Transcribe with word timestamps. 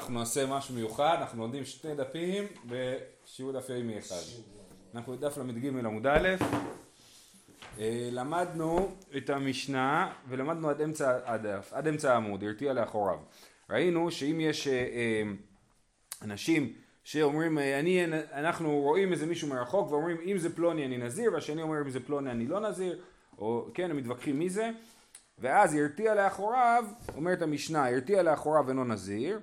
אנחנו 0.00 0.18
נעשה 0.18 0.46
משהו 0.46 0.74
מיוחד, 0.74 1.16
אנחנו 1.20 1.42
לומדים 1.42 1.64
שני 1.64 1.94
דפים 1.94 2.44
בשיעור 2.66 3.52
דף 3.52 3.68
יומי 3.68 3.98
אחד. 3.98 4.22
אנחנו 4.94 5.16
בדף 5.16 5.38
ל"ג 5.38 5.66
עמוד 5.66 6.06
א', 6.06 6.28
אה, 7.78 8.08
למדנו 8.12 8.94
את 9.16 9.30
המשנה 9.30 10.12
ולמדנו 10.28 10.70
עד 10.70 10.80
אמצע 10.80 11.18
הדף, 11.24 11.72
עד 11.72 11.88
אמצע 11.88 12.12
העמוד, 12.12 12.44
הרתיע 12.44 12.72
לאחוריו. 12.72 13.18
ראינו 13.70 14.10
שאם 14.10 14.40
יש 14.40 14.68
אה, 14.68 14.72
אה, 14.72 15.22
אנשים 16.22 16.72
שאומרים, 17.04 17.58
אני, 17.58 18.04
אנחנו 18.32 18.80
רואים 18.80 19.12
איזה 19.12 19.26
מישהו 19.26 19.48
מרחוק 19.48 19.92
ואומרים 19.92 20.16
אם 20.24 20.38
זה 20.38 20.56
פלוני 20.56 20.86
אני 20.86 20.98
נזיר 20.98 21.32
והשני 21.32 21.62
אומר 21.62 21.80
אם 21.80 21.90
זה 21.90 22.00
פלוני 22.00 22.30
אני 22.30 22.46
לא 22.46 22.60
נזיר, 22.60 22.98
או 23.38 23.66
כן, 23.74 23.90
הם 23.90 23.96
מתווכחים 23.96 24.38
מי 24.38 24.50
זה, 24.50 24.70
ואז 25.38 25.74
הרתיע 25.74 26.14
לאחוריו, 26.14 26.84
אומרת 27.16 27.42
המשנה, 27.42 27.88
הרתיע 27.88 28.22
לאחוריו 28.22 28.68
אינו 28.68 28.84
נזיר, 28.84 29.40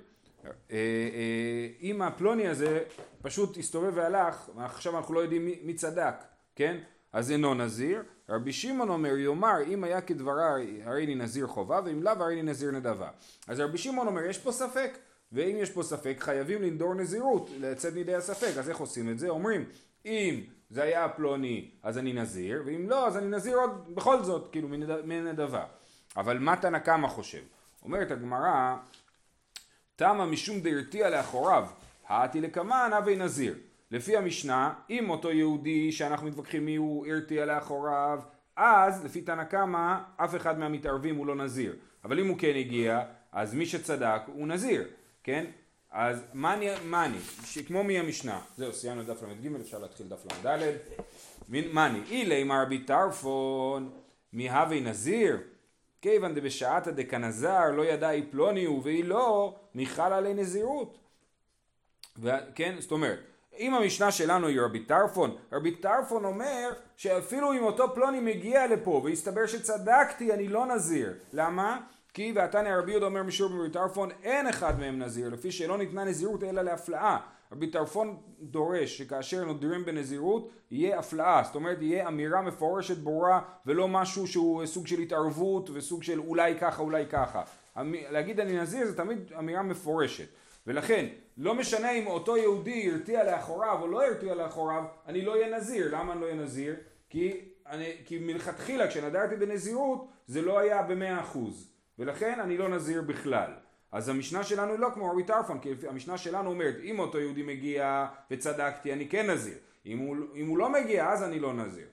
אם 1.80 2.02
הפלוני 2.02 2.48
הזה 2.48 2.82
פשוט 3.22 3.56
הסתובב 3.56 3.92
והלך, 3.94 4.50
עכשיו 4.56 4.98
אנחנו 4.98 5.14
לא 5.14 5.20
יודעים 5.20 5.44
מי, 5.62 5.74
צדק, 5.74 6.14
כן? 6.56 6.76
אז 7.12 7.30
אינו 7.30 7.54
נזיר. 7.54 8.02
רבי 8.28 8.52
שמעון 8.52 8.88
אומר, 8.88 9.16
יאמר 9.16 9.56
אם 9.66 9.84
היה 9.84 10.00
כדברה 10.00 10.56
הרי 10.84 11.06
לי 11.06 11.14
נזיר 11.14 11.46
חובה, 11.46 11.80
ואם 11.84 12.02
לאו 12.02 12.12
הרי 12.12 12.34
לי 12.34 12.42
נזיר 12.42 12.70
נדבה. 12.70 13.08
אז 13.48 13.60
רבי 13.60 13.78
שמעון 13.78 14.06
אומר, 14.06 14.24
יש 14.24 14.38
פה 14.38 14.52
ספק, 14.52 14.98
ואם 15.32 15.56
יש 15.58 15.70
פה 15.70 15.82
ספק 15.82 16.16
חייבים 16.18 16.62
לנדור 16.62 16.94
נזירות, 16.94 17.50
לצאת 17.60 17.94
מידי 17.94 18.14
הספק, 18.14 18.56
אז 18.58 18.68
איך 18.70 18.78
עושים 18.78 19.10
את 19.10 19.18
זה? 19.18 19.28
אומרים, 19.28 19.64
אם 20.06 20.40
זה 20.70 20.82
היה 20.82 21.08
פלוני 21.08 21.70
אז 21.82 21.98
אני 21.98 22.12
נזיר, 22.12 22.62
ואם 22.66 22.90
לא 22.90 23.06
אז 23.06 23.16
אני 23.16 23.26
נזיר 23.26 23.56
עוד 23.56 23.94
בכל 23.94 24.22
זאת, 24.22 24.48
כאילו 24.52 24.68
מנדבה. 25.04 25.64
אבל 26.16 26.38
מה 26.38 26.56
תנא 26.56 26.78
קמא 26.78 27.08
חושב? 27.08 27.42
אומרת 27.84 28.10
הגמרא, 28.10 28.76
תמה 29.98 30.26
משום 30.26 30.60
דהרתיע 30.60 31.10
לאחוריו, 31.10 31.66
האתי 32.08 32.40
לקמן 32.40 32.90
הווי 32.94 33.16
נזיר. 33.16 33.54
לפי 33.90 34.16
המשנה, 34.16 34.74
אם 34.90 35.10
אותו 35.10 35.30
יהודי 35.30 35.92
שאנחנו 35.92 36.26
מתווכחים 36.26 36.66
מי 36.66 36.76
הוא 36.76 37.06
הרתיע 37.06 37.46
לאחוריו, 37.46 38.20
אז 38.56 39.04
לפי 39.04 39.20
תנא 39.20 39.44
קמא 39.44 39.98
אף 40.16 40.36
אחד 40.36 40.58
מהמתערבים 40.58 41.16
הוא 41.16 41.26
לא 41.26 41.34
נזיר. 41.34 41.76
אבל 42.04 42.20
אם 42.20 42.28
הוא 42.28 42.38
כן 42.38 42.52
הגיע, 42.56 43.00
אז 43.32 43.54
מי 43.54 43.66
שצדק 43.66 44.20
הוא 44.26 44.48
נזיר, 44.48 44.84
כן? 45.22 45.44
אז 45.90 46.24
מה 46.34 46.54
אני, 46.54 47.18
כמו 47.66 47.84
מי 47.84 47.98
המשנה, 47.98 48.40
זהו 48.56 48.72
סיימנו 48.72 49.02
דף 49.02 49.22
ל"ג, 49.22 49.60
אפשר 49.60 49.78
להתחיל 49.78 50.06
דף 50.08 50.26
ל"ד, 50.26 50.58
מאני, 51.48 52.00
אילי 52.10 52.44
מר 52.44 52.64
בי 52.64 52.78
טרפון, 52.78 53.90
מי 54.32 54.50
הווי 54.50 54.80
נזיר, 54.80 55.38
כיוון 56.02 56.34
דבשעתא 56.34 56.90
דקנזר 56.90 57.70
לא 57.70 57.82
ידע 57.82 58.10
פלוני 58.30 58.64
הוא 58.64 58.80
והיא 58.84 59.04
לא, 59.04 59.56
מיכל 59.74 60.02
עלי 60.02 60.34
נזירות. 60.34 60.98
כן, 62.54 62.74
זאת 62.78 62.92
אומרת, 62.92 63.18
אם 63.58 63.74
המשנה 63.74 64.12
שלנו 64.12 64.46
היא 64.46 64.60
רבי 64.60 64.84
טרפון, 64.84 65.36
רבי 65.52 65.74
טרפון 65.74 66.24
אומר 66.24 66.70
שאפילו 66.96 67.52
אם 67.52 67.62
אותו 67.62 67.94
פלוני 67.94 68.20
מגיע 68.20 68.66
לפה 68.66 69.00
והסתבר 69.04 69.46
שצדקתי 69.46 70.32
אני 70.32 70.48
לא 70.48 70.66
נזיר. 70.66 71.14
למה? 71.32 71.80
כי 72.14 72.32
ועתניא 72.34 72.74
רבי 72.74 72.90
יהודה 72.90 73.06
אומר 73.06 73.22
משור 73.22 73.50
רבי 73.50 73.70
טרפון 73.70 74.08
אין 74.22 74.46
אחד 74.46 74.80
מהם 74.80 74.98
נזיר 74.98 75.28
לפי 75.28 75.52
שלא 75.52 75.78
ניתנה 75.78 76.04
נזירות 76.04 76.42
אלא 76.42 76.62
להפלאה 76.62 77.18
רבי 77.52 77.66
טרפון 77.66 78.16
דורש 78.40 78.98
שכאשר 78.98 79.44
נודרים 79.44 79.84
בנזירות 79.84 80.50
יהיה 80.70 80.98
הפלאה, 80.98 81.42
זאת 81.44 81.54
אומרת 81.54 81.78
יהיה 81.80 82.08
אמירה 82.08 82.42
מפורשת 82.42 82.98
ברורה 82.98 83.40
ולא 83.66 83.88
משהו 83.88 84.26
שהוא 84.26 84.66
סוג 84.66 84.86
של 84.86 84.98
התערבות 84.98 85.70
וסוג 85.70 86.02
של 86.02 86.20
אולי 86.20 86.58
ככה 86.60 86.82
אולי 86.82 87.06
ככה. 87.06 87.42
להגיד 88.10 88.40
אני 88.40 88.60
נזיר 88.60 88.86
זה 88.86 88.96
תמיד 88.96 89.32
אמירה 89.38 89.62
מפורשת 89.62 90.28
ולכן 90.66 91.06
לא 91.36 91.54
משנה 91.54 91.90
אם 91.90 92.06
אותו 92.06 92.36
יהודי 92.36 92.90
הרתיע 92.90 93.24
לאחוריו 93.24 93.78
או 93.80 93.86
לא 93.86 94.06
הרתיע 94.06 94.34
לאחוריו 94.34 94.84
אני 95.06 95.24
לא 95.24 95.32
אהיה 95.32 95.56
נזיר, 95.56 95.96
למה 95.96 96.12
אני 96.12 96.20
לא 96.20 96.26
אהיה 96.26 96.36
נזיר? 96.36 96.74
כי, 97.10 97.40
אני, 97.66 97.92
כי 98.04 98.18
מלכתחילה 98.18 98.88
כשנדרתי 98.88 99.36
בנזירות 99.36 100.08
זה 100.26 100.42
לא 100.42 100.58
היה 100.58 100.82
במאה 100.82 101.20
אחוז 101.20 101.72
ולכן 101.98 102.40
אני 102.40 102.56
לא 102.56 102.68
נזיר 102.68 103.02
בכלל 103.02 103.50
אז 103.92 104.08
המשנה 104.08 104.42
שלנו 104.42 104.76
לא 104.76 104.88
כמו 104.94 105.10
רבי 105.10 105.22
טרפון, 105.22 105.58
כי 105.58 105.72
המשנה 105.88 106.18
שלנו 106.18 106.50
אומרת, 106.50 106.76
אם 106.82 106.98
אותו 106.98 107.18
יהודי 107.18 107.42
מגיע 107.42 108.06
וצדקתי, 108.30 108.92
אני 108.92 109.08
כן 109.08 109.30
נזיר. 109.30 109.58
אם 109.86 109.98
הוא, 109.98 110.16
אם 110.34 110.46
הוא 110.46 110.58
לא 110.58 110.72
מגיע, 110.72 111.08
אז 111.08 111.22
אני 111.22 111.40
לא 111.40 111.54
נזיר. 111.54 111.86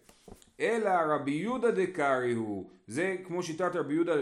אלא 0.59 0.89
רבי 0.89 1.31
יהודה 1.31 1.71
דקארי 1.71 2.33
הוא, 2.33 2.69
זה 2.87 3.15
כמו 3.23 3.43
שיטת 3.43 3.75
רבי 3.75 3.93
יהודה 3.93 4.13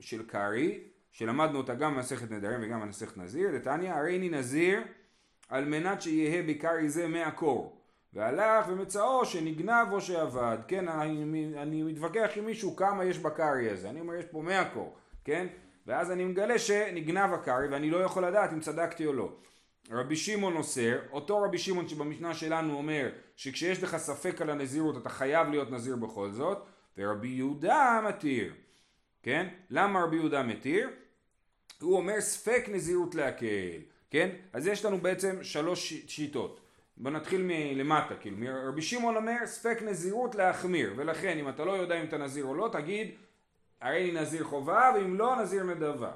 של 0.00 0.26
קארי, 0.26 0.80
שלמדנו 1.12 1.58
אותה 1.58 1.74
גם 1.74 1.94
במסכת 1.94 2.30
נדרים 2.30 2.60
וגם 2.62 2.80
במסכת 2.80 3.16
נזיר, 3.16 3.58
דתניא, 3.58 3.92
הרי 3.92 4.18
אני 4.18 4.28
נזיר 4.28 4.80
על 5.48 5.64
מנת 5.64 6.02
שיהא 6.02 6.42
בקארי 6.46 6.88
זה 6.88 7.08
מהקור. 7.08 7.80
והלך 8.12 8.66
ומצאו 8.68 9.24
שנגנב 9.24 9.92
או 9.92 10.00
שעבד, 10.00 10.58
כן, 10.68 10.88
אני, 10.88 11.52
אני 11.56 11.82
מתווכח 11.82 12.30
עם 12.36 12.46
מישהו 12.46 12.76
כמה 12.76 13.04
יש 13.04 13.18
בקארי 13.18 13.70
הזה, 13.70 13.90
אני 13.90 14.00
אומר 14.00 14.14
יש 14.14 14.24
פה 14.24 14.42
מאה 14.42 14.64
קור, 14.64 14.94
כן, 15.24 15.46
ואז 15.86 16.10
אני 16.10 16.24
מגלה 16.24 16.58
שנגנב 16.58 17.32
הקרעי 17.32 17.68
ואני 17.68 17.90
לא 17.90 17.96
יכול 17.96 18.26
לדעת 18.26 18.52
אם 18.52 18.60
צדקתי 18.60 19.06
או 19.06 19.12
לא. 19.12 19.32
רבי 19.90 20.16
שמעון 20.16 20.56
אוסר, 20.56 20.98
אותו 21.12 21.42
רבי 21.42 21.58
שמעון 21.58 21.88
שבמשנה 21.88 22.34
שלנו 22.34 22.74
אומר 22.74 23.10
שכשיש 23.36 23.82
לך 23.82 23.96
ספק 23.96 24.42
על 24.42 24.50
הנזירות 24.50 24.96
אתה 24.96 25.08
חייב 25.08 25.48
להיות 25.48 25.70
נזיר 25.70 25.96
בכל 25.96 26.30
זאת, 26.30 26.58
ורבי 26.98 27.28
יהודה 27.28 28.00
מתיר, 28.08 28.52
כן? 29.22 29.48
למה 29.70 30.02
רבי 30.02 30.16
יהודה 30.16 30.42
מתיר? 30.42 30.90
הוא 31.80 31.96
אומר 31.96 32.20
ספק 32.20 32.64
נזירות 32.68 33.14
להקל, 33.14 33.80
כן? 34.10 34.30
אז 34.52 34.66
יש 34.66 34.84
לנו 34.84 34.98
בעצם 34.98 35.38
שלוש 35.42 35.94
שיטות. 36.06 36.60
בוא 36.96 37.10
נתחיל 37.10 37.42
מלמטה, 37.44 38.14
כאילו, 38.14 38.36
רבי 38.68 38.82
שמעון 38.82 39.16
אומר 39.16 39.36
ספק 39.44 39.78
נזירות 39.82 40.34
להחמיר, 40.34 40.92
ולכן 40.96 41.38
אם 41.38 41.48
אתה 41.48 41.64
לא 41.64 41.72
יודע 41.72 42.00
אם 42.00 42.04
אתה 42.06 42.18
נזיר 42.18 42.44
או 42.44 42.54
לא, 42.54 42.68
תגיד 42.72 43.10
הרי 43.84 44.02
אני 44.02 44.20
נזיר 44.20 44.44
חובה 44.44 44.90
ואם 44.94 45.18
לא 45.18 45.36
נזיר 45.36 45.64
נדבה. 45.64 46.10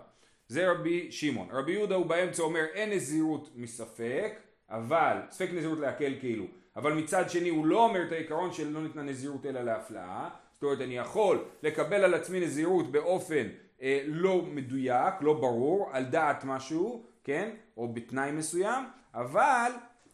זה 0.48 0.70
רבי 0.70 1.12
שמעון. 1.12 1.48
רבי 1.50 1.72
יהודה 1.72 1.94
הוא 1.94 2.06
באמצע 2.06 2.42
אומר 2.42 2.64
אין 2.74 2.90
נזירות 2.90 3.50
מספק, 3.54 4.32
אבל, 4.70 5.16
ספק 5.30 5.48
נזירות 5.52 5.78
להקל 5.78 6.14
כאילו, 6.20 6.44
אבל 6.76 6.92
מצד 6.92 7.30
שני 7.30 7.48
הוא 7.48 7.66
לא 7.66 7.84
אומר 7.84 8.02
את 8.02 8.12
העיקרון 8.12 8.52
של 8.52 8.70
לא 8.70 8.82
ניתנה 8.82 9.02
נזירות 9.02 9.46
אלא 9.46 9.60
להפלאה, 9.60 10.28
זאת 10.52 10.62
אומרת 10.62 10.80
אני 10.80 10.96
יכול 10.96 11.44
לקבל 11.62 12.04
על 12.04 12.14
עצמי 12.14 12.40
נזירות 12.40 12.92
באופן 12.92 13.46
אה, 13.82 14.02
לא 14.06 14.42
מדויק, 14.42 15.14
לא 15.20 15.32
ברור, 15.32 15.88
על 15.92 16.04
דעת 16.04 16.44
משהו, 16.44 17.06
כן, 17.24 17.50
או 17.76 17.88
בתנאי 17.88 18.32
מסוים, 18.32 18.84
אבל 19.14 19.70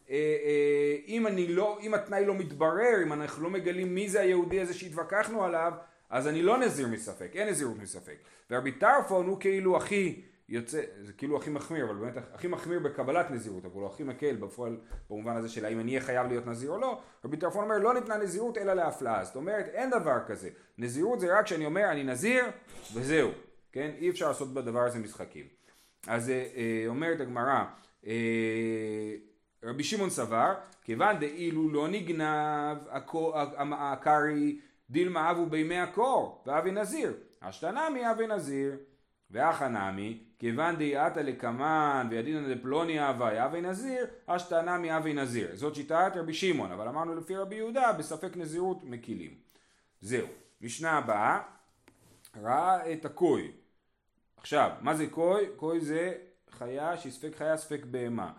אה, 0.09 0.15
אה, 0.15 0.95
אם, 1.07 1.25
לא, 1.49 1.77
אם 1.81 1.93
התנאי 1.93 2.25
לא 2.25 2.33
מתברר, 2.33 3.03
אם 3.03 3.13
אנחנו 3.13 3.43
לא 3.43 3.49
מגלים 3.49 3.95
מי 3.95 4.09
זה 4.09 4.21
היהודי 4.21 4.61
הזה 4.61 4.73
שהתווכחנו 4.73 5.43
עליו, 5.43 5.73
אז 6.15 6.27
אני 6.27 6.41
לא 6.41 6.57
נזיר 6.57 6.87
מספק, 6.87 7.31
אין 7.33 7.49
נזירות 7.49 7.77
מספק. 7.77 8.15
ורבי 8.51 8.71
טרפון 8.71 9.27
הוא 9.27 9.39
כאילו 9.39 9.77
הכי 9.77 10.21
יוצא, 10.49 10.81
זה 11.01 11.13
כאילו 11.13 11.37
הכי 11.37 11.49
מחמיר, 11.49 11.85
אבל 11.85 11.95
באמת 11.95 12.13
הכי 12.33 12.47
מחמיר 12.47 12.79
בקבלת 12.79 13.31
נזירות, 13.31 13.65
אבל 13.65 13.73
הוא 13.73 13.87
הכי 13.87 14.03
מקל 14.03 14.35
בפועל 14.35 14.77
במובן 15.09 15.35
הזה 15.35 15.49
של 15.49 15.65
האם 15.65 15.79
אני 15.79 15.91
אהיה 15.91 16.01
חייב 16.01 16.27
להיות 16.27 16.47
נזיר 16.47 16.71
או 16.71 16.77
לא. 16.77 16.99
רבי 17.25 17.37
טרפון 17.37 17.63
אומר 17.63 17.77
לא 17.77 17.93
ניתנה 17.93 18.17
נזירות 18.17 18.57
אלא 18.57 18.73
להפלאה, 18.73 19.23
זאת 19.23 19.35
אומרת 19.35 19.65
אין 19.67 19.89
דבר 19.89 20.17
כזה. 20.27 20.49
נזירות 20.77 21.19
זה 21.19 21.39
רק 21.39 21.45
כשאני 21.45 21.65
אומר 21.65 21.91
אני 21.91 22.03
נזיר 22.03 22.45
וזהו, 22.93 23.31
כן? 23.71 23.91
אי 23.97 24.09
אפשר 24.09 24.27
לעשות 24.27 24.53
בדבר 24.53 24.81
הזה 24.81 24.99
משחקים. 24.99 25.45
אז 26.07 26.29
אה, 26.29 26.47
אה 26.55 26.83
אומרת 26.87 27.21
הגמרא, 27.21 27.63
אה, 28.07 29.15
רבי 29.63 29.83
שמעון 29.83 30.09
סבר, 30.09 30.53
כיוון 30.83 31.19
דאילו 31.19 31.69
לא 31.69 31.87
נגנב 31.87 32.77
הקרי 33.71 34.59
דילמה 34.89 35.31
אבו 35.31 35.45
בימי 35.45 35.79
הקור, 35.79 36.43
ואבי 36.45 36.71
נזיר. 36.71 37.13
אשתנמי 37.39 38.11
אבי 38.11 38.27
נזיר. 38.27 38.77
ואחא 39.31 39.67
נמי, 39.67 40.23
כיוון 40.39 40.75
דהיעתא 40.75 41.19
לקמן 41.19 42.07
וידינא 42.11 42.55
דפלוני 42.55 43.09
אבי 43.09 43.45
אבי 43.45 43.61
נזיר, 43.61 44.05
אשתנמי 44.25 44.97
אבי 44.97 45.13
נזיר. 45.13 45.55
זאת 45.55 45.75
שיטת 45.75 46.11
רבי 46.15 46.33
שמעון, 46.33 46.71
אבל 46.71 46.87
אמרנו 46.87 47.15
לפי 47.15 47.35
רבי 47.35 47.55
יהודה, 47.55 47.93
בספק 47.93 48.37
נזירות 48.37 48.83
מקילים. 48.83 49.33
זהו. 50.01 50.27
משנה 50.61 50.91
הבאה, 50.91 51.41
ראה 52.41 52.93
את 52.93 53.05
הקוי. 53.05 53.51
עכשיו, 54.37 54.71
מה 54.81 54.95
זה 54.95 55.07
קוי? 55.07 55.45
קוי 55.55 55.79
זה 55.79 56.13
חיה 56.49 56.97
שהיא 56.97 57.11
ספק 57.11 57.35
חיה 57.35 57.57
ספק 57.57 57.85
בהמה. 57.85 58.33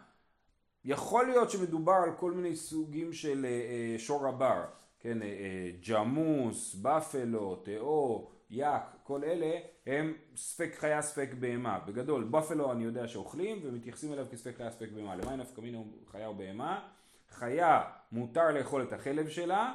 יכול 0.85 1.27
להיות 1.27 1.51
שמדובר 1.51 1.93
על 1.93 2.13
כל 2.17 2.33
מיני 2.33 2.57
סוגים 2.57 3.13
של 3.13 3.45
אה, 3.45 3.51
אה, 3.51 3.99
שור 3.99 4.27
הבר. 4.29 4.65
כן, 5.07 5.23
אה, 5.23 5.27
אה, 5.27 5.71
ג'מוס, 5.89 6.75
בפלו, 6.75 7.57
תאו, 7.57 8.31
יק, 8.51 8.83
כל 9.03 9.25
אלה 9.25 9.59
הם 9.87 10.15
ספק 10.37 10.75
חיה 10.79 11.03
ספק 11.03 11.29
בהמה. 11.41 11.79
בגדול, 11.79 12.25
בפלו 12.25 12.73
אני 12.73 12.85
יודע 12.85 13.09
שאוכלים 13.09 13.61
ומתייחסים 13.63 14.13
אליו 14.13 14.27
כספק 14.31 14.57
חיה 14.57 14.71
ספק 14.71 14.89
בהמה. 14.95 15.17
למה 15.17 15.37
נפקא 15.37 15.61
מינו 15.61 15.93
חיה 16.11 16.27
או 16.27 16.35
בהמה? 16.35 16.89
חיה 17.31 17.83
מותר 18.13 18.51
לאכול 18.51 18.83
את 18.83 18.93
החלב 18.93 19.29
שלה 19.29 19.75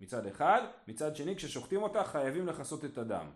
מצד 0.00 0.26
אחד, 0.26 0.62
מצד 0.88 1.16
שני 1.16 1.36
כששוחטים 1.36 1.82
אותה 1.82 2.04
חייבים 2.04 2.46
לכסות 2.46 2.84
את 2.84 2.98
הדם. 2.98 3.26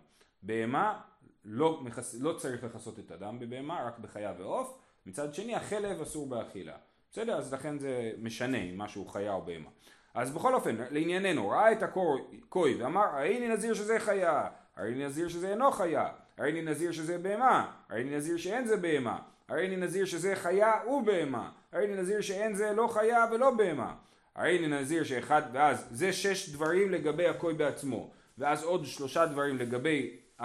בהמה 0.43 1.01
לא, 1.45 1.81
מכס, 1.83 2.15
לא 2.19 2.33
צריך 2.33 2.63
לכסות 2.63 2.99
את 2.99 3.11
הדם 3.11 3.39
בבהמה, 3.39 3.83
רק 3.87 3.99
בחיה 3.99 4.33
ועוף, 4.37 4.79
מצד 5.05 5.33
שני 5.33 5.55
החלב 5.55 6.01
אסור 6.01 6.27
באכילה. 6.29 6.77
בסדר? 7.11 7.37
אז 7.37 7.53
לכן 7.53 7.79
זה 7.79 8.11
משנה 8.17 8.57
אם 8.57 8.77
משהו 8.77 9.05
חיה 9.05 9.33
או 9.33 9.41
בהמה. 9.41 9.69
אז 10.17 10.31
בכל 10.31 10.53
אופן, 10.53 10.75
לענייננו, 10.91 11.49
ראה 11.49 11.71
את 11.71 11.83
הכוי 11.83 12.75
ואמר, 12.79 13.03
הרי 13.03 13.39
לי 13.39 13.47
נזיר 13.47 13.73
שזה 13.73 13.99
חיה, 13.99 14.43
הרי 14.75 14.95
לי 14.95 15.05
נזיר 15.05 15.27
שזה 15.27 15.49
אינו 15.49 15.71
חיה, 15.71 16.07
הרי 16.37 16.51
לי 16.51 16.61
נזיר 16.61 16.91
שזה 16.91 17.17
בהמה, 17.17 17.71
הרי 17.89 18.03
לי 18.03 18.15
נזיר 18.15 18.37
שאין 18.37 18.65
זה 18.65 18.77
בהמה, 18.77 19.19
הרי 19.47 19.67
לי 19.67 19.75
נזיר 19.75 20.05
שזה 20.05 20.35
חיה 20.35 20.73
ובהמה, 20.87 21.49
הרי 21.71 21.87
לי 21.87 22.01
נזיר 22.01 22.21
שאין 22.21 22.53
זה 22.53 22.73
לא 22.73 22.87
חיה 22.87 23.25
ולא 23.31 23.51
בהמה, 23.51 23.93
הרי 24.35 24.57
לי 24.59 24.67
נזיר 24.67 25.03
שאחד, 25.03 25.41
ואז 25.53 25.87
זה 25.91 26.13
שש 26.13 26.49
דברים 26.49 26.91
לגבי 26.91 27.27
הכוי 27.27 27.53
בעצמו, 27.53 28.11
ואז 28.37 28.63
עוד 28.63 28.85
שלושה 28.85 29.25
דברים 29.25 29.57
לגבי 29.57 30.15
uh, 30.39 30.43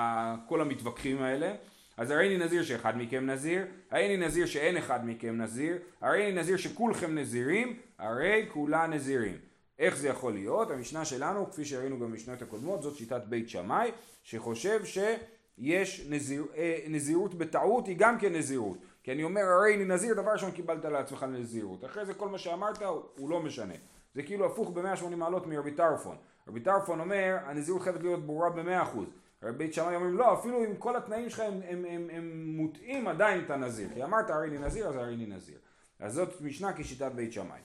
כל 0.48 0.60
המתווכחים 0.60 1.22
האלה, 1.22 1.54
אז 1.96 2.10
הרי 2.10 2.28
לי 2.28 2.44
נזיר 2.44 2.62
שאחד 2.62 2.96
מכם 2.96 3.26
נזיר, 3.26 3.66
הרי 3.90 4.08
לי 4.08 4.16
נזיר 4.16 4.46
שאין 4.46 4.76
אחד 4.76 5.06
מכם 5.06 5.42
נזיר, 5.42 5.76
הרי 6.00 6.32
לי 6.32 6.40
נזיר 6.40 6.56
שכולכם 6.56 7.18
נזירים, 7.18 7.76
הרי 7.98 8.46
כולה 8.48 8.86
נזירים. 8.86 9.51
איך 9.78 9.96
זה 9.96 10.08
יכול 10.08 10.32
להיות? 10.32 10.70
המשנה 10.70 11.04
שלנו, 11.04 11.50
כפי 11.50 11.64
שראינו 11.64 11.98
במשנות 11.98 12.42
הקודמות, 12.42 12.82
זאת 12.82 12.96
שיטת 12.96 13.22
בית 13.28 13.48
שמאי, 13.48 13.90
שחושב 14.22 14.84
שיש 14.84 16.06
נזיר, 16.08 16.46
אה, 16.56 16.78
נזירות 16.88 17.34
בטעות, 17.34 17.86
היא 17.86 17.96
גם 17.98 18.18
כן 18.18 18.32
נזירות. 18.32 18.78
כי 19.02 19.12
אני 19.12 19.22
אומר, 19.22 19.42
הרי 19.42 19.74
אני 19.74 19.84
נזיר, 19.84 20.14
דבר 20.14 20.30
ראשון 20.32 20.50
קיבלת 20.50 20.84
לעצמך 20.84 21.22
נזירות. 21.22 21.84
אחרי 21.84 22.06
זה 22.06 22.14
כל 22.14 22.28
מה 22.28 22.38
שאמרת 22.38 22.82
הוא, 22.82 23.02
הוא 23.18 23.30
לא 23.30 23.42
משנה. 23.42 23.74
זה 24.14 24.22
כאילו 24.22 24.46
הפוך 24.46 24.70
ב-180 24.70 25.16
מעלות 25.16 25.46
מרבי 25.46 25.70
טרפון. 25.70 26.16
רבי 26.48 26.60
טרפון 26.60 27.00
אומר, 27.00 27.38
הנזירות 27.44 27.82
חייבת 27.82 28.02
להיות 28.02 28.26
ברורה 28.26 28.50
ב-100%. 28.50 28.98
רבי 29.42 29.58
בית 29.58 29.74
שמאי 29.74 29.96
אומרים, 29.96 30.18
לא, 30.18 30.34
אפילו 30.34 30.64
אם 30.64 30.76
כל 30.76 30.96
התנאים 30.96 31.30
שלך 31.30 31.40
הם, 31.40 31.60
הם, 31.68 31.84
הם, 31.88 32.08
הם 32.12 32.44
מוטעים, 32.56 33.08
עדיין 33.08 33.44
אתה 33.44 33.56
נזיר. 33.56 33.88
כי 33.94 34.04
אמרת, 34.04 34.30
הרי 34.30 34.48
אני 34.48 34.58
נזיר, 34.58 34.88
אז 34.88 34.96
הרי 34.96 35.14
אני 35.14 35.26
נזיר. 35.26 35.58
אז 35.98 36.14
זאת 36.14 36.40
משנה 36.40 36.72
כשיטת 36.72 37.12
בית 37.12 37.32
שמאי. 37.32 37.60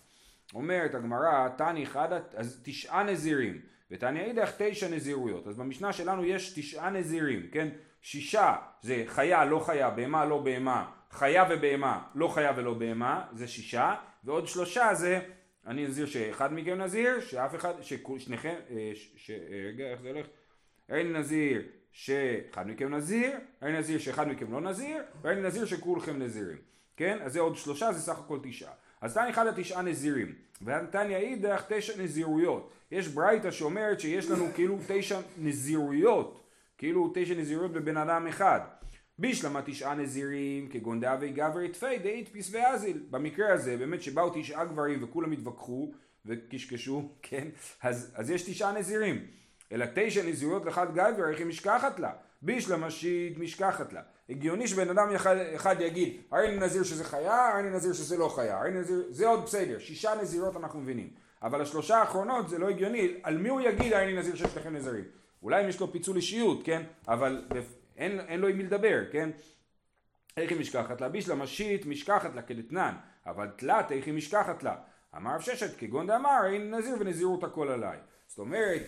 אומרת 0.54 0.96
הגמרא, 0.96 1.50
תני 1.58 1.84
אחד, 1.84 2.10
אז 2.36 2.62
תשעה 2.64 3.04
נזירים, 3.04 3.62
ותניא 3.92 4.22
אידך 4.22 4.52
תשע 4.58 4.90
נזירויות. 4.90 5.48
אז 5.48 5.58
במשנה 5.58 5.94
שלנו 5.94 6.26
יש 6.26 6.54
תשעה 6.56 6.90
נזירים, 6.90 7.48
כן? 7.52 7.68
שישה 8.02 8.56
זה 8.82 9.04
חיה 9.08 9.46
לא 9.46 9.60
חיה, 9.60 9.90
בהמה 9.90 10.26
לא 10.26 10.38
בהמה, 10.38 10.92
חיה 11.12 11.46
ובהמה, 11.50 12.04
לא 12.16 12.28
חיה 12.28 12.54
ולא 12.56 12.74
בהמה, 12.74 13.26
זה 13.34 13.48
שישה, 13.48 13.96
ועוד 14.24 14.48
שלושה 14.48 14.94
זה, 14.94 15.20
אני 15.68 15.88
נזיר 15.88 16.06
שאחד 16.06 16.54
מכם 16.54 16.82
נזיר, 16.82 17.20
שאף 17.20 17.56
אחד, 17.56 17.74
ששניכם, 17.82 18.56
אה, 18.70 18.92
ש, 18.96 19.32
רגע 19.68 19.86
איך 19.86 20.02
זה 20.02 20.10
הולך? 20.10 20.26
אין 20.90 21.16
נזיר 21.16 21.62
שאחד 21.92 22.68
מכם 22.68 22.94
נזיר, 22.94 23.32
אין 23.62 23.76
נזיר 23.76 24.00
שאחד 24.00 24.28
מכם 24.28 24.54
לא 24.54 24.62
נזיר, 24.62 24.98
ואין 25.22 25.46
נזיר 25.46 25.66
שכולכם 25.66 26.22
נזירים, 26.22 26.58
כן? 26.98 27.18
אז 27.22 27.34
זה 27.34 27.40
עוד 27.40 27.56
שלושה, 27.56 27.94
זה 27.94 28.02
סך 28.02 28.20
הכל 28.20 28.40
תשעה. 28.44 28.72
אז 29.02 29.14
תניא 29.14 29.30
אחד 29.30 29.48
התשעה 29.48 29.82
נזירים, 29.82 30.36
ותניא 30.62 31.18
אידך 31.18 31.64
תשע 31.68 31.94
נזירויות. 32.04 32.72
יש 32.92 33.08
ברייתא 33.08 33.52
שאומרת 33.52 34.00
שיש 34.00 34.30
לנו 34.30 34.46
כאילו 34.56 34.78
תשע 34.88 35.20
נזירויות, 35.38 36.44
כאילו 36.78 37.12
תשע 37.16 37.36
נזירויות 37.36 37.74
בבן 37.74 37.98
אדם 37.98 38.28
אחד. 38.28 38.60
בישלמה 39.20 39.62
תשעה 39.66 39.96
נזירים 39.96 40.70
כגון 40.70 41.00
דאבי 41.00 41.30
גברי 41.30 41.70
תפי 41.70 41.98
דאית 41.98 42.28
פיס 42.28 42.50
ואזיל. 42.54 43.04
במקרה 43.10 43.54
הזה 43.54 43.78
באמת 43.78 44.02
שבאו 44.02 44.30
תשעה 44.36 44.66
גברים 44.66 45.04
וכולם 45.04 45.32
התווכחו 45.32 45.92
וקשקשו, 46.26 47.10
כן? 47.24 47.48
אז, 47.82 48.12
אז 48.16 48.30
יש 48.30 48.42
תשעה 48.42 48.72
נזירים. 48.72 49.26
אלא 49.72 49.86
תשע 49.96 50.24
נזירויות 50.24 50.66
לחד 50.66 50.94
גבר 50.94 51.30
איך 51.30 51.40
היא 51.40 51.48
משכחת 51.48 52.00
לה. 52.00 52.12
בישלמה 52.42 52.92
שיט 52.92 53.38
משכחת 53.38 53.94
לה. 53.94 54.02
הגיוני 54.30 54.68
שבן 54.68 54.90
אדם 54.90 55.16
אחד, 55.16 55.36
אחד 55.56 55.76
יגיד, 55.80 56.22
הרי 56.32 56.58
נזיר 56.58 56.84
שזה 56.84 57.04
חיה, 57.04 57.50
הרי 57.54 57.70
נזיר 57.70 57.94
שזה 57.94 58.18
לא 58.18 58.30
חיה, 58.36 58.60
הרי 58.60 58.72
נזיר, 58.72 59.06
זה 59.10 59.28
עוד 59.28 59.44
בסדר, 59.44 59.80
שישה 59.80 60.12
נזירות 60.22 60.56
אנחנו 60.56 60.80
מבינים. 60.80 61.10
אבל 61.42 61.62
השלושה 61.62 61.98
האחרונות 61.98 62.50
זה 62.50 62.60
לא 62.60 62.70
הגיוני, 62.70 63.14
על 63.24 63.38
מי 63.38 63.50
הוא 63.50 63.62
יגיד 63.62 63.94
הרי 63.94 64.18
נזיר 64.18 64.36
שיש 64.36 64.58
לכם 64.58 64.76
נזירים? 64.76 65.04
אולי 65.44 65.64
אם 65.64 65.70
יש 65.70 65.80
לו 65.80 65.92
פיצול 65.92 66.16
אישיות, 66.16 66.60
כן? 66.64 66.84
אבל 67.08 67.46
אין, 67.98 68.20
אין 68.20 68.40
לו 68.40 68.48
עם 68.48 68.58
מי 68.58 68.64
לדבר, 68.64 69.00
כן? 69.12 69.30
איך 70.38 70.52
היא 70.52 70.60
משכחת 70.60 71.02
לה? 71.02 71.10
בישלה 71.10 71.36
משית 71.36 71.86
משכחת 71.86 72.36
לה 72.36 72.42
כדתנן, 72.42 72.96
אבל 73.26 73.48
תלת 73.56 73.92
איך 73.92 74.06
היא 74.06 74.14
משכחת 74.14 74.64
לה? 74.64 74.76
אמר 75.18 75.36
רב 75.36 75.42
ששת 75.42 75.78
כגון 75.78 76.08
דאמר 76.08 76.30
הרי 76.30 76.60
נזיר 76.60 76.96
ונזירות 77.00 77.44
הכל 77.44 77.70
עליי. 77.70 77.98
זאת 78.38 78.46
אומרת, 78.46 78.82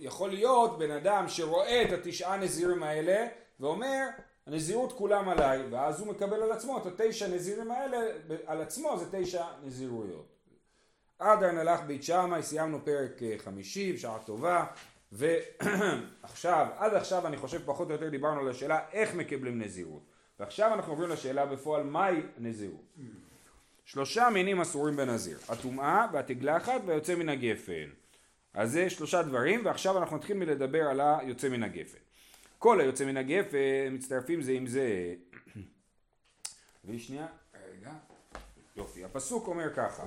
יכול 0.00 0.30
להיות 0.30 0.78
בן 0.78 0.90
אדם 0.90 1.28
שרואה 1.28 1.82
את 1.82 1.92
התשעה 1.92 2.36
נזירים 2.36 2.82
האלה 2.82 3.26
ואומר 3.60 4.06
הנזירות 4.46 4.92
כולם 4.92 5.28
עליי, 5.28 5.66
ואז 5.70 6.00
הוא 6.00 6.08
מקבל 6.08 6.42
על 6.42 6.52
עצמו 6.52 6.78
את 6.78 6.86
התשע 6.86 7.28
נזירים 7.28 7.70
האלה, 7.70 7.98
על 8.46 8.62
עצמו 8.62 8.98
זה 8.98 9.04
תשע 9.10 9.44
נזירויות. 9.62 10.26
אדר 11.18 11.46
הלך 11.46 11.80
בית 11.80 12.02
שמאי, 12.02 12.42
סיימנו 12.42 12.84
פרק 12.84 13.22
אה, 13.22 13.34
חמישי, 13.38 13.92
בשעה 13.92 14.18
טובה, 14.18 14.66
ועכשיו, 15.12 16.66
עד 16.78 16.94
עכשיו 16.94 17.26
אני 17.26 17.36
חושב 17.36 17.60
פחות 17.64 17.88
או 17.88 17.92
יותר 17.92 18.08
דיברנו 18.08 18.40
על 18.40 18.48
השאלה 18.48 18.80
איך 18.92 19.14
מקבלים 19.14 19.62
נזירות, 19.62 20.02
ועכשיו 20.40 20.74
אנחנו 20.74 20.92
עוברים 20.92 21.10
לשאלה 21.10 21.46
בפועל 21.46 21.82
מהי 21.82 22.20
נזירות. 22.38 22.96
שלושה 23.84 24.30
מינים 24.30 24.60
אסורים 24.60 24.96
בנזיר, 24.96 25.38
הטומאה 25.48 26.06
והתגלחת 26.12 26.80
והיוצא 26.86 27.14
מן 27.14 27.28
הגפן. 27.28 28.03
אז 28.54 28.72
זה 28.72 28.90
שלושה 28.90 29.22
דברים, 29.22 29.64
ועכשיו 29.64 29.98
אנחנו 29.98 30.16
נתחיל 30.16 30.36
מלדבר 30.36 30.82
על 30.82 31.00
היוצא 31.00 31.48
מן 31.48 31.62
הגפן. 31.62 31.98
כל 32.58 32.80
היוצא 32.80 33.04
מן 33.04 33.16
הגפן 33.16 33.58
מצטרפים 33.92 34.42
זה 34.42 34.52
עם 34.52 34.66
זה. 34.66 35.14
שנייה, 36.98 37.26
רגע, 37.54 37.92
יופי, 38.76 39.04
הפסוק 39.04 39.48
אומר 39.48 39.74
ככה, 39.74 40.06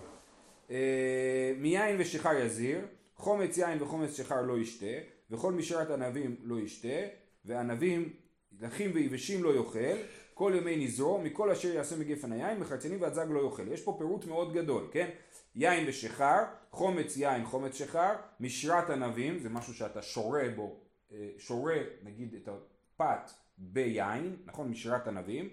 אה, 0.72 1.54
מיין 1.58 1.96
ושיכר 2.00 2.34
יזיר, 2.34 2.80
חומץ 3.16 3.58
יין 3.58 3.82
וחומץ 3.82 4.16
שיכר 4.16 4.42
לא 4.42 4.58
ישתה, 4.58 4.86
וכל 5.32 5.52
משרת 5.52 5.90
ענבים 5.90 6.36
לא 6.44 6.60
ישתה, 6.60 6.98
וענבים 7.46 8.14
לחים 8.62 8.92
ויבשים 8.94 9.44
לא 9.44 9.56
יאכל, 9.56 9.98
כל 10.34 10.54
ימי 10.56 10.86
נזרו, 10.86 11.22
מכל 11.22 11.52
אשר 11.52 11.68
יעשה 11.68 11.96
מגפן 11.96 12.32
היין, 12.32 12.60
מחרצנים 12.60 13.02
והזג 13.02 13.26
לא 13.30 13.40
יאכל. 13.40 13.68
יש 13.68 13.82
פה 13.82 13.96
פירוט 13.98 14.26
מאוד 14.26 14.54
גדול, 14.54 14.88
כן? 14.92 15.10
יין 15.57 15.89
ושיכר, 15.89 16.44
חומץ 16.71 17.18
יין, 17.18 17.45
חומץ 17.45 17.77
שיכר, 17.77 18.13
משרת 18.39 18.89
ענבים, 18.89 19.39
זה 19.39 19.50
משהו 19.50 19.74
שאתה 19.74 20.01
שורה 20.01 20.44
בו 20.56 20.80
אה, 21.12 21.30
שורה 21.38 21.77
נגיד 22.04 22.36
את 22.36 22.48
הפת 22.48 23.31
ביין, 23.57 24.36
נכון? 24.45 24.69
משרת 24.69 25.07
ענבים, 25.07 25.50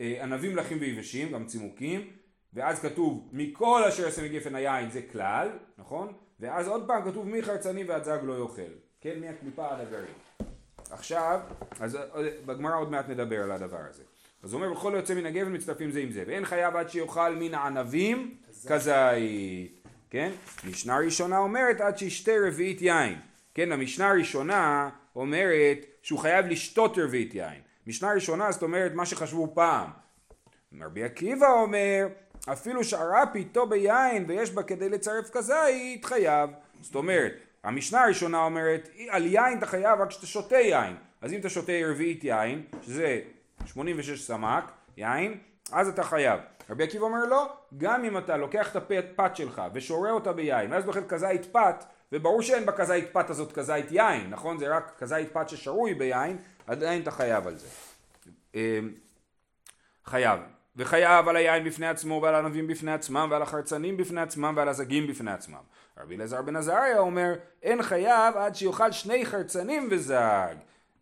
אה, 0.00 0.22
ענבים 0.22 0.56
לחים 0.56 0.78
ויבשים, 0.80 1.32
גם 1.32 1.46
צימוקים, 1.46 2.10
ואז 2.52 2.80
כתוב 2.80 3.28
מכל 3.32 3.84
אשר 3.88 4.02
יעשה 4.02 4.22
מגפן 4.22 4.54
היין 4.54 4.90
זה 4.90 5.02
כלל, 5.02 5.48
נכון? 5.78 6.12
ואז 6.40 6.68
עוד 6.68 6.86
פעם 6.86 7.10
כתוב 7.10 7.28
מי 7.28 7.42
חרצני 7.42 7.84
והזג 7.84 8.18
לא 8.22 8.42
יאכל, 8.42 8.72
כן? 9.00 9.20
מהקליפה 9.20 9.68
עד 9.68 9.80
הגרעין. 9.80 10.14
עכשיו, 10.90 11.40
אז 11.80 11.96
אה, 11.96 12.00
בגמרא 12.46 12.76
עוד 12.78 12.90
מעט 12.90 13.08
נדבר 13.08 13.42
על 13.42 13.50
הדבר 13.50 13.80
הזה. 13.90 14.02
אז 14.44 14.52
הוא 14.52 14.62
אומר 14.62 14.74
בכל 14.74 14.92
יוצא 14.96 15.14
מן 15.14 15.26
הגפן 15.26 15.52
מצטרפים 15.52 15.90
זה 15.90 16.00
עם 16.00 16.10
זה, 16.10 16.24
ואין 16.26 16.44
חייב 16.44 16.76
עד 16.76 16.88
שיאכל 16.88 17.34
מן 17.34 17.54
הענבים 17.54 18.34
כזית, 18.66 19.84
כן? 20.10 20.30
משנה 20.64 20.98
ראשונה 20.98 21.38
אומרת 21.38 21.80
עד 21.80 21.98
שישתה 21.98 22.32
רביעית 22.46 22.82
יין. 22.82 23.18
כן, 23.54 23.72
המשנה 23.72 24.10
הראשונה 24.10 24.90
אומרת 25.16 25.78
שהוא 26.02 26.18
חייב 26.18 26.46
לשתות 26.46 26.98
רביעית 26.98 27.34
יין. 27.34 27.60
משנה 27.86 28.12
ראשונה 28.12 28.52
זאת 28.52 28.62
אומרת 28.62 28.94
מה 28.94 29.06
שחשבו 29.06 29.52
פעם. 29.54 29.90
רבי 30.80 31.04
עקיבא 31.04 31.50
אומר 31.50 32.06
אפילו 32.52 32.84
שערה 32.84 33.26
פיתו 33.32 33.66
ביין 33.66 34.24
ויש 34.28 34.50
בה 34.50 34.62
כדי 34.62 34.88
לצרף 34.88 35.30
כזית 35.30 36.04
חייב. 36.04 36.50
זאת 36.80 36.94
אומרת 36.94 37.32
המשנה 37.64 38.04
הראשונה 38.04 38.44
אומרת 38.44 38.88
על 39.08 39.26
יין 39.26 39.58
אתה 39.58 39.66
חייב 39.66 40.00
רק 40.00 40.08
כשאתה 40.08 40.26
שותה 40.26 40.56
יין. 40.56 40.96
אז 41.20 41.32
אם 41.32 41.40
אתה 41.40 41.48
שותה 41.48 41.72
רביעית 41.90 42.24
יין 42.24 42.62
שזה 42.82 43.20
86 43.66 44.22
סמ"ק 44.22 44.64
יין 44.96 45.38
אז 45.72 45.88
אתה 45.88 46.02
חייב. 46.02 46.40
רבי 46.70 46.84
עקיבא 46.84 47.04
אומר 47.04 47.24
לא, 47.24 47.52
גם 47.76 48.04
אם 48.04 48.18
אתה 48.18 48.36
לוקח 48.36 48.76
את 48.76 48.76
הפת 48.76 49.36
שלך 49.36 49.62
ושורה 49.72 50.10
אותה 50.10 50.32
ביין 50.32 50.72
ואז 50.72 50.84
דוחף 50.84 51.06
כזית 51.08 51.44
פת 51.52 51.84
וברור 52.12 52.42
שאין 52.42 52.66
בכזית 52.66 53.04
פת 53.12 53.30
הזאת 53.30 53.52
כזית 53.52 53.86
יין, 53.90 54.30
נכון? 54.30 54.58
זה 54.58 54.76
רק 54.76 54.92
כזית 54.98 55.32
פת 55.32 55.48
ששרוי 55.48 55.94
ביין, 55.94 56.36
עדיין 56.66 57.02
אתה 57.02 57.10
חייב 57.10 57.46
על 57.46 57.56
זה. 57.56 57.68
אמ, 58.54 58.92
חייב. 60.04 60.40
וחייב 60.76 61.28
על 61.28 61.36
היין 61.36 61.64
בפני 61.64 61.88
עצמו 61.88 62.20
ועל 62.22 62.34
הענבים 62.34 62.66
בפני 62.66 62.92
עצמם 62.92 63.28
ועל 63.30 63.42
החרצנים 63.42 63.96
בפני 63.96 64.20
עצמם 64.20 64.54
ועל 64.56 64.68
הזגים 64.68 65.06
בפני 65.06 65.30
עצמם. 65.30 65.62
רבי 65.98 66.16
אלעזר 66.16 66.42
בן 66.42 66.56
עזריה 66.56 66.98
אומר 66.98 67.34
אין 67.62 67.82
חייב 67.82 68.36
עד 68.36 68.54
שיאכל 68.54 68.92
שני 68.92 69.26
חרצנים 69.26 69.88
וזג. 69.90 70.54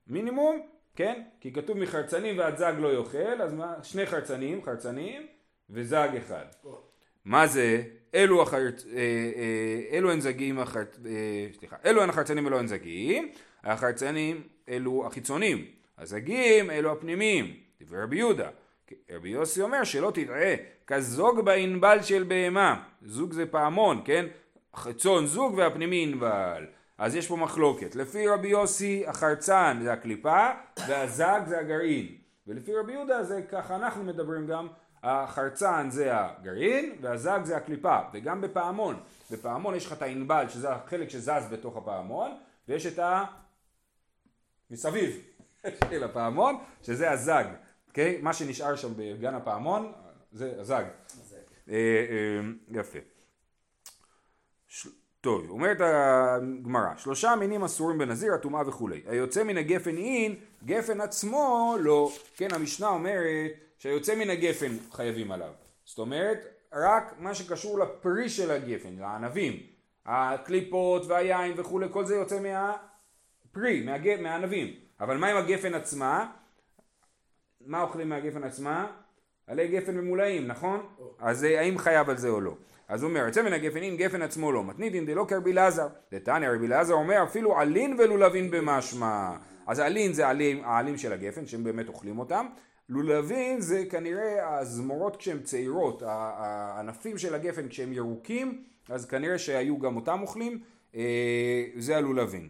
מינימום, 0.06 0.66
כן? 0.96 1.22
כי 1.40 1.52
כתוב 1.52 1.78
מחרצנים 1.78 2.38
ועד 2.38 2.56
זג 2.56 2.74
לא 2.78 2.94
יאכל, 2.94 3.42
אז 3.42 3.52
מה? 3.52 3.74
שני 3.82 4.06
חרצנים, 4.06 4.62
חרצנים 4.62 5.26
וזג 5.70 6.08
אחד. 6.18 6.44
מה 7.24 7.46
זה? 7.46 7.82
אלו, 8.14 8.42
החרצ... 8.42 8.86
אה, 8.86 8.98
אה, 9.36 9.96
אלו 9.96 10.12
הן 10.12 10.20
זגים, 10.20 10.58
החרצ... 10.58 10.98
אה, 11.06 11.46
סליחה, 11.58 11.76
אלו 11.84 12.02
הן 12.02 12.08
החרצנים 12.08 12.46
ולא 12.46 12.58
הן 12.58 12.66
זגים, 12.66 13.28
החרצנים 13.64 14.42
אלו 14.68 15.06
החיצונים, 15.06 15.64
הזגים 15.98 16.70
אלו 16.70 16.92
הפנימיים, 16.92 17.54
דברי 17.80 18.02
רבי 18.02 18.16
יהודה, 18.16 18.48
רבי 19.10 19.28
יוסי 19.28 19.62
אומר 19.62 19.84
שלא 19.84 20.10
תטעה, 20.14 20.54
כזוג 20.86 21.40
בענבל 21.40 22.02
של 22.02 22.22
בהמה, 22.22 22.82
זוג 23.02 23.32
זה 23.32 23.46
פעמון, 23.46 24.02
כן? 24.04 24.26
חיצון 24.76 25.26
זוג 25.26 25.54
והפנימי 25.54 26.02
ענבל. 26.02 26.66
אז 27.02 27.14
יש 27.14 27.28
פה 27.28 27.36
מחלוקת. 27.36 27.94
לפי 27.94 28.28
רבי 28.28 28.48
יוסי 28.48 29.04
החרצן 29.06 29.78
זה 29.82 29.92
הקליפה 29.92 30.50
והזג 30.88 31.40
זה 31.46 31.58
הגרעין. 31.58 32.16
ולפי 32.46 32.74
רבי 32.74 32.92
יהודה 32.92 33.24
זה 33.24 33.42
ככה 33.50 33.76
אנחנו 33.76 34.04
מדברים 34.04 34.46
גם, 34.46 34.68
החרצן 35.02 35.90
זה 35.90 36.10
הגרעין 36.14 36.96
והזג 37.00 37.40
זה 37.44 37.56
הקליפה. 37.56 37.98
וגם 38.12 38.40
בפעמון, 38.40 39.00
בפעמון 39.30 39.74
יש 39.74 39.86
לך 39.86 39.92
את 39.92 40.02
הענבל 40.02 40.48
שזה 40.48 40.72
החלק 40.72 41.10
שזז 41.10 41.46
בתוך 41.50 41.76
הפעמון 41.76 42.30
ויש 42.68 42.86
את 42.86 42.98
ה... 42.98 43.24
מסביב 44.70 45.16
של 45.90 46.04
הפעמון 46.04 46.56
שזה 46.82 47.10
הזג. 47.10 47.44
Okay? 47.44 47.88
אוקיי? 47.88 48.18
מה 48.22 48.32
שנשאר 48.32 48.76
שם 48.76 48.92
בגן 48.96 49.34
הפעמון 49.34 49.92
זה 50.32 50.54
הזג. 50.60 50.84
אה, 51.68 51.74
אה, 51.74 52.40
יפה. 52.68 52.98
טוב, 55.22 55.50
אומרת 55.50 55.76
הגמרא, 55.80 56.96
שלושה 56.96 57.36
מינים 57.36 57.64
אסורים 57.64 57.98
בנזיר, 57.98 58.34
הטומאה 58.34 58.68
וכולי. 58.68 59.02
היוצא 59.06 59.42
מן 59.44 59.58
הגפן 59.58 59.96
אין, 59.96 60.34
גפן 60.64 61.00
עצמו 61.00 61.76
לא. 61.80 62.10
כן, 62.36 62.48
המשנה 62.54 62.88
אומרת 62.88 63.50
שהיוצא 63.78 64.14
מן 64.14 64.30
הגפן 64.30 64.76
חייבים 64.92 65.32
עליו. 65.32 65.52
זאת 65.84 65.98
אומרת, 65.98 66.38
רק 66.72 67.14
מה 67.18 67.34
שקשור 67.34 67.78
לפרי 67.78 68.28
של 68.28 68.50
הגפן, 68.50 68.96
לענבים. 68.98 69.60
הקליפות 70.06 71.06
והיין 71.06 71.54
וכולי, 71.56 71.86
כל 71.90 72.04
זה 72.04 72.14
יוצא 72.14 72.40
מהפרי, 72.40 73.82
מהגפ, 73.84 74.20
מהענבים. 74.20 74.74
אבל 75.00 75.16
מה 75.16 75.28
עם 75.28 75.36
הגפן 75.36 75.74
עצמה? 75.74 76.32
מה 77.60 77.82
אוכלים 77.82 78.08
מהגפן 78.08 78.44
עצמה? 78.44 79.01
עלי 79.46 79.68
גפן 79.68 79.96
ממולאים, 79.96 80.46
נכון? 80.46 80.86
אז 81.18 81.42
האם 81.42 81.78
חייב 81.78 82.10
על 82.10 82.16
זה 82.16 82.28
או 82.28 82.40
לא? 82.40 82.56
אז 82.88 83.02
הוא 83.02 83.08
אומר, 83.08 83.20
יוצא 83.26 83.42
מן 83.42 83.52
הגפנין 83.52 83.96
גפן 83.96 84.22
עצמו 84.22 84.52
לא, 84.52 84.64
מתניתין 84.64 85.06
דלא 85.06 85.24
כרבי 85.28 85.52
אלעזר. 85.52 85.88
דתניא 86.12 86.48
רבי 86.48 86.66
אלעזר 86.66 86.94
אומר 86.94 87.22
אפילו 87.22 87.58
עלין 87.58 87.96
ולולבין 87.98 88.50
במשמע. 88.50 89.36
אז 89.66 89.78
עלין 89.78 90.12
זה 90.12 90.26
העלים, 90.26 90.64
העלים 90.64 90.98
של 90.98 91.12
הגפן 91.12 91.46
שהם 91.46 91.64
באמת 91.64 91.88
אוכלים 91.88 92.18
אותם. 92.18 92.46
לולבין 92.88 93.60
זה 93.60 93.84
כנראה 93.90 94.58
הזמורות 94.58 95.16
כשהן 95.16 95.42
צעירות, 95.42 96.02
הענפים 96.06 97.18
של 97.18 97.34
הגפן 97.34 97.68
כשהם 97.68 97.92
ירוקים, 97.92 98.64
אז 98.88 99.06
כנראה 99.06 99.38
שהיו 99.38 99.78
גם 99.78 99.96
אותם 99.96 100.18
אוכלים, 100.22 100.60
אה, 100.94 101.64
זה 101.78 101.96
הלולבין. 101.96 102.48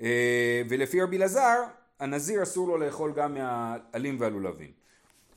אה, 0.00 0.62
ולפי 0.68 1.02
רבי 1.02 1.16
אלעזר, 1.16 1.62
הנזיר 2.00 2.42
אסור 2.42 2.68
לו 2.68 2.78
לאכול 2.78 3.12
גם 3.12 3.34
מהעלים 3.34 4.20
והלולבין. 4.20 4.81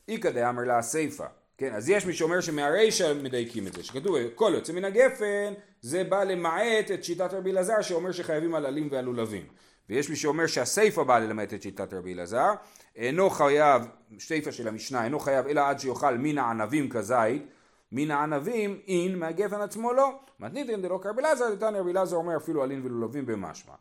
איכא 0.08 0.30
דאמר 0.30 0.64
לה 0.64 0.82
סיפא 0.82 1.26
כן, 1.58 1.74
אז 1.74 1.90
יש 1.90 2.06
מי 2.06 2.14
שאומר 2.14 2.42
שמהרישא 2.42 3.14
מדייקים 3.24 3.68
את 3.68 3.74
זה, 3.74 3.84
שכתוב 3.84 4.16
כל 4.36 4.52
יוצא 4.56 4.74
מן 4.74 4.86
הגפן 4.86 5.54
זה 5.82 6.04
בא 6.04 6.24
למעט 6.24 6.92
את 6.94 7.04
שיטת 7.04 7.34
רבי 7.34 7.52
אלעזר 7.52 7.82
שאומר 7.82 8.12
שחייבים 8.12 8.56
על 8.56 8.66
עלים 8.66 8.88
ועל 8.92 9.06
לולבים 9.06 9.46
ויש 9.90 10.10
מי 10.10 10.16
שאומר 10.16 10.48
שהסיפא 10.48 11.04
באה 11.04 11.20
למעט 11.20 11.54
את 11.54 11.62
שיטת 11.62 11.94
רבי 11.94 12.14
אלעזר 12.14 12.54
אינו 12.96 13.30
חייב, 13.30 13.82
סיפא 14.20 14.52
של 14.52 14.68
המשנה, 14.68 15.04
אינו 15.04 15.20
חייב 15.20 15.48
אלא 15.48 15.62
עד 15.70 15.80
שיאכל 15.80 16.18
מן 16.18 16.38
הענבים 16.38 16.90
כזית 16.90 17.44
מן 17.92 18.12
הענבים 18.12 18.80
אין 18.88 19.20
מהגפן 19.20 19.62
עצמו 19.62 19.94
לא. 19.94 20.20
מתניתין 20.40 20.82
דלא 20.82 21.00
כרבי 21.04 21.22
אלעזר 21.22 21.54
דתניא 21.54 21.80
רבי 21.80 21.92
אלעזר 21.92 22.16
אומר 22.16 22.38
אפילו 22.38 22.64
עלים 22.64 22.86
ולולבים 22.86 23.26
במשמע 23.26 23.74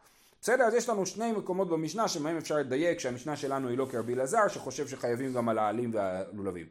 בסדר? 0.44 0.64
אז 0.64 0.74
יש 0.74 0.88
לנו 0.88 1.06
שני 1.06 1.32
מקומות 1.32 1.68
במשנה 1.68 2.08
שבהם 2.08 2.36
אפשר 2.36 2.56
לדייק 2.56 2.98
שהמשנה 2.98 3.36
שלנו 3.36 3.68
היא 3.68 3.78
לא 3.78 3.86
כרבי 3.90 4.14
אלעזר 4.14 4.48
שחושב 4.48 4.88
שחייבים 4.88 5.32
גם 5.32 5.48
על 5.48 5.58
העלים 5.58 5.90
והלולבים 5.94 6.66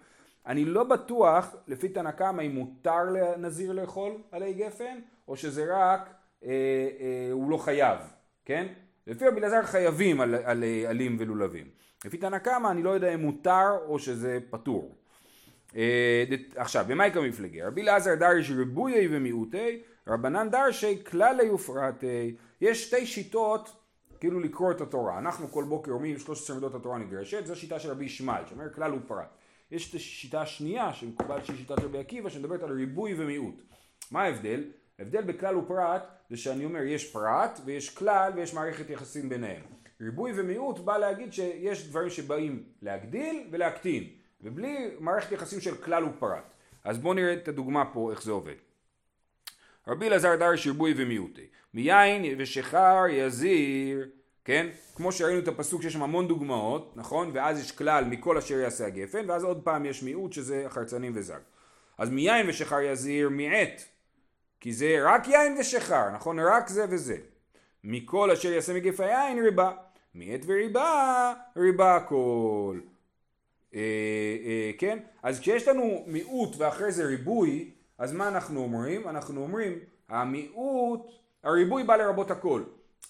אני 0.46 0.66
לא 0.66 0.84
בטוח, 0.84 1.56
לפי 1.68 1.90
תנא 1.90 2.12
קמא, 2.12 2.42
אם 2.42 2.52
מותר 2.52 3.04
לנזיר 3.04 3.72
לאכול 3.72 4.12
עלי 4.32 4.54
גפן, 4.54 5.00
או 5.28 5.36
שזה 5.36 5.66
רק, 5.70 6.10
אה, 6.44 6.50
אה, 6.50 7.32
הוא 7.32 7.50
לא 7.50 7.58
חייב, 7.58 7.98
כן? 8.46 8.68
לפי 9.08 9.28
רבי 9.28 9.40
אלעזר 9.40 9.64
חייבים 9.64 10.22
על, 10.22 10.36
על 10.36 10.64
אה, 10.64 10.90
עלים 10.90 11.18
ולולבים. 11.20 11.68
לפי 12.06 12.18
תנא 12.18 12.38
קמא 12.38 12.72
אני 12.72 12.84
לא 12.84 12.90
יודע 12.90 13.14
אם 13.14 13.20
מותר 13.20 13.78
או 13.88 14.00
שזה 14.00 14.40
פטור. 14.50 14.96
אה, 15.76 16.24
עכשיו, 16.56 16.86
במאי 16.88 17.12
כמפלגי? 17.12 17.62
רבי 17.62 17.82
אלעזר 17.82 18.16
דריש 18.16 18.52
ריבויי 18.52 19.08
ומיעוטי, 19.12 19.82
רבנן 20.08 20.50
דרשי 20.50 21.04
כללי 21.04 21.50
ופרטי. 21.50 22.36
יש 22.62 22.84
שתי 22.84 23.06
שיטות 23.06 23.76
כאילו 24.20 24.40
לקרוא 24.40 24.72
את 24.72 24.82
התורה. 24.82 25.18
אנחנו 25.18 25.48
כל 25.48 25.64
בוקר 25.64 25.92
אומרים 25.92 26.20
13 26.20 26.56
מידות 26.56 26.76
התורה 26.76 26.98
נדרשת, 26.98 27.46
זו 27.46 27.56
שיטה 27.56 27.80
של 27.80 27.92
רבי 27.92 28.06
ישמעאל, 28.06 28.44
שאומר 28.50 28.74
כלל 28.74 28.94
ופרט. 28.94 29.28
יש 29.72 29.90
את 29.90 29.96
השיטה 29.96 30.42
השנייה 30.42 30.94
שמקובלת 30.94 31.46
שהיא 31.46 31.58
שיטת 31.58 31.80
רבי 31.80 31.98
עקיבא 31.98 32.30
שמדברת 32.30 32.64
על 32.64 32.72
ריבוי 32.72 33.14
ומיעוט. 33.18 33.64
מה 34.12 34.24
ההבדל? 34.24 34.64
ההבדל 35.00 35.22
בכלל 35.22 35.58
ופרט 35.58 36.04
זה 36.30 36.38
שאני 36.38 36.66
אומר 36.66 36.82
יש 36.82 37.12
פרט 37.12 37.60
ויש 37.66 37.96
כלל 37.96 38.32
ויש 38.36 38.54
מערכת 38.54 38.90
יחסים 38.90 39.30
ביניהם. 39.30 39.62
ריבוי 40.02 40.32
ומיעוט 40.36 40.80
בא 40.80 40.98
להגיד 40.98 41.34
שיש 41.34 41.88
דברים 41.88 42.10
שבאים 42.10 42.64
להגדיל 42.82 43.48
ולהקטין 43.52 44.04
ובלי 44.42 44.92
מערכת 45.00 45.32
יחסים 45.32 45.62
של 45.62 45.76
כלל 45.76 46.04
ופרט. 46.04 46.54
אז 46.84 46.98
בואו 46.98 47.14
נראה 47.14 47.34
את 47.34 47.48
הדוגמה 47.48 47.86
פה 47.94 48.12
איך 48.12 48.24
זה 48.24 48.32
עובד. 48.32 48.56
רבי 49.88 50.08
אלעזר 50.08 50.36
דרש 50.36 50.68
ריבוי 50.68 50.94
ומיעוטי 50.98 51.48
מיין 51.74 52.36
ושחר 52.38 53.04
יזיר 53.10 54.10
כן? 54.46 54.68
כמו 54.96 55.12
שראינו 55.12 55.40
את 55.40 55.48
הפסוק 55.48 55.82
שיש 55.82 55.94
שם 55.94 56.04
המון 56.04 56.28
דוגמאות, 56.28 56.94
נכון? 56.96 57.32
ואז 57.34 57.60
יש 57.60 57.72
כלל 57.72 58.04
מכל 58.04 58.38
אשר 58.38 58.60
יעשה 58.60 58.86
הגפן, 58.86 59.30
ואז 59.30 59.44
עוד 59.44 59.62
פעם 59.64 59.86
יש 59.86 60.04
מיעוט 60.04 60.34
שזה 60.34 60.66
חרצנים 60.70 61.12
וזג. 61.16 61.40
אז 61.98 62.10
מיין 62.10 62.50
ושחר 62.50 62.82
יזהיר 62.82 63.30
מעט, 63.30 63.84
כי 64.62 64.74
זה 64.74 64.98
רק 65.02 65.28
יין 65.28 65.58
ושחר, 65.60 66.10
נכון? 66.10 66.40
רק 66.40 66.68
זה 66.68 66.86
וזה. 66.90 67.18
מכל 67.84 68.32
אשר 68.32 68.52
יעשה 68.52 68.74
מגף 68.74 69.00
היין 69.00 69.44
ריבה. 69.44 69.72
מעט 70.14 70.40
וריבה, 70.46 71.34
ריבה 71.58 71.96
הכל. 71.96 72.80
אה, 73.76 73.80
אה, 74.46 74.72
כן? 74.78 75.00
אז 75.24 75.40
כשיש 75.40 75.68
לנו 75.68 76.04
מיעוט 76.08 76.56
ואחרי 76.58 76.92
זה 76.92 77.06
ריבוי, 77.06 77.72
אז 77.98 78.14
מה 78.14 78.28
אנחנו 78.28 78.60
אומרים? 78.60 79.08
אנחנו 79.08 79.42
אומרים, 79.42 79.80
המיעוט, 80.10 81.12
הריבוי 81.44 81.84
בא 81.84 81.96
לרבות 81.96 82.32
הכל. 82.32 82.64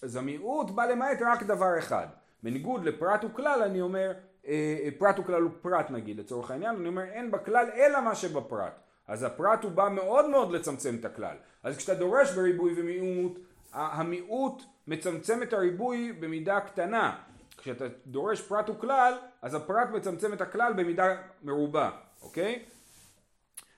אז 0.03 0.15
המיעוט 0.15 0.71
בא 0.71 0.85
למעט 0.85 1.21
רק 1.21 1.43
דבר 1.43 1.79
אחד. 1.79 2.07
בניגוד 2.43 2.85
לפרט 2.85 3.23
וכלל 3.23 3.63
אני 3.63 3.81
אומר, 3.81 4.13
אה, 4.47 4.77
אה, 4.83 4.89
פרט 4.97 5.19
וכלל 5.19 5.45
ופרט 5.45 5.91
נגיד 5.91 6.19
לצורך 6.19 6.51
העניין, 6.51 6.75
אני 6.75 6.87
אומר 6.87 7.03
אין 7.03 7.31
בכלל 7.31 7.69
אלא 7.75 8.01
מה 8.01 8.15
שבפרט. 8.15 8.73
אז 9.07 9.23
הפרט 9.23 9.63
הוא 9.63 9.71
בא 9.71 9.89
מאוד 9.89 10.29
מאוד 10.29 10.51
לצמצם 10.51 10.95
את 10.99 11.05
הכלל. 11.05 11.35
אז 11.63 11.77
כשאתה 11.77 11.95
דורש 11.95 12.31
בריבוי 12.31 12.73
ומיעוט, 12.81 13.39
המיעוט 13.73 14.63
מצמצם 14.87 15.43
את 15.43 15.53
הריבוי 15.53 16.13
במידה 16.19 16.59
קטנה. 16.59 17.15
כשאתה 17.57 17.85
דורש 18.07 18.41
פרט 18.41 18.69
וכלל, 18.69 19.13
אז 19.41 19.53
הפרט 19.53 19.89
מצמצם 19.93 20.33
את 20.33 20.41
הכלל 20.41 20.73
במידה 20.73 21.15
מרובה, 21.43 21.91
אוקיי? 22.21 22.65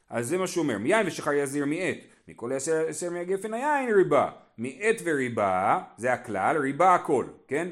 אז 0.09 0.27
זה 0.27 0.37
מה 0.37 0.47
שהוא 0.47 0.63
אומר, 0.63 0.77
מיין 0.77 1.07
ושחר 1.07 1.33
יזיר 1.33 1.65
מעט, 1.65 1.97
מכל 2.27 2.51
עשר 2.53 3.09
מהגפן 3.11 3.53
היין 3.53 3.93
ריבה. 3.93 4.31
מעט 4.57 4.95
וריבה, 5.03 5.83
זה 5.97 6.13
הכלל, 6.13 6.57
ריבה 6.57 6.95
הכל, 6.95 7.25
כן? 7.47 7.71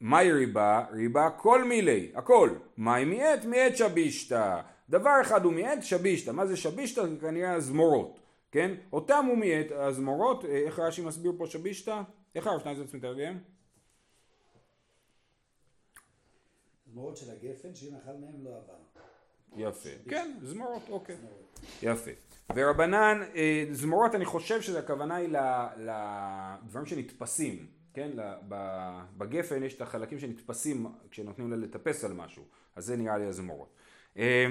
מהי 0.00 0.32
ריבה? 0.32 0.84
ריבה 0.92 1.30
כל 1.30 1.64
מילי, 1.64 2.12
הכל. 2.14 2.50
מהי 2.76 3.04
מעט? 3.04 3.44
מעט 3.44 3.76
שבישתא. 3.76 4.60
דבר 4.90 5.20
אחד 5.22 5.44
הוא 5.44 5.52
מעט 5.52 5.82
שבישתא. 5.82 6.30
מה 6.30 6.46
זה 6.46 6.56
שבישתא? 6.56 7.06
זה 7.06 7.16
כנראה 7.20 7.54
הזמורות, 7.54 8.20
כן? 8.50 8.74
אותם 8.92 9.24
הוא 9.28 9.36
מעט, 9.38 9.66
הזמורות, 9.70 10.44
אה, 10.44 10.50
איך 10.50 10.78
רש"י 10.78 11.02
מסביר 11.02 11.32
פה 11.38 11.46
שבישתא? 11.46 12.02
איך 12.34 12.46
הרב 12.46 12.60
שנייזרץ 12.60 12.94
מתרגם? 12.94 13.38
זמורות 16.86 17.16
של 17.16 17.30
הגפן, 17.30 17.74
שאם 17.74 17.94
אכל 17.94 18.12
מהם 18.20 18.44
לא 18.44 18.50
עבר. 18.50 18.89
יפה. 19.56 19.88
כן, 20.08 20.30
זמורות, 20.42 20.82
אוקיי. 20.88 21.16
יפה. 21.82 22.10
ורבנן, 22.54 23.22
אה, 23.34 23.64
זמורות 23.72 24.14
אני 24.14 24.24
חושב 24.24 24.60
שהכוונה 24.60 25.16
היא 25.16 25.28
לדברים 25.76 26.86
שנתפסים, 26.86 27.66
כן? 27.94 28.10
בגפן 29.18 29.62
יש 29.62 29.74
את 29.74 29.80
החלקים 29.80 30.18
שנתפסים 30.18 30.86
כשנותנים 31.10 31.50
לה 31.50 31.56
לטפס 31.56 32.04
על 32.04 32.12
משהו, 32.12 32.44
אז 32.76 32.84
זה 32.84 32.96
נראה 32.96 33.18
לי 33.18 33.26
הזמורות. 33.26 33.74
אה, 34.18 34.46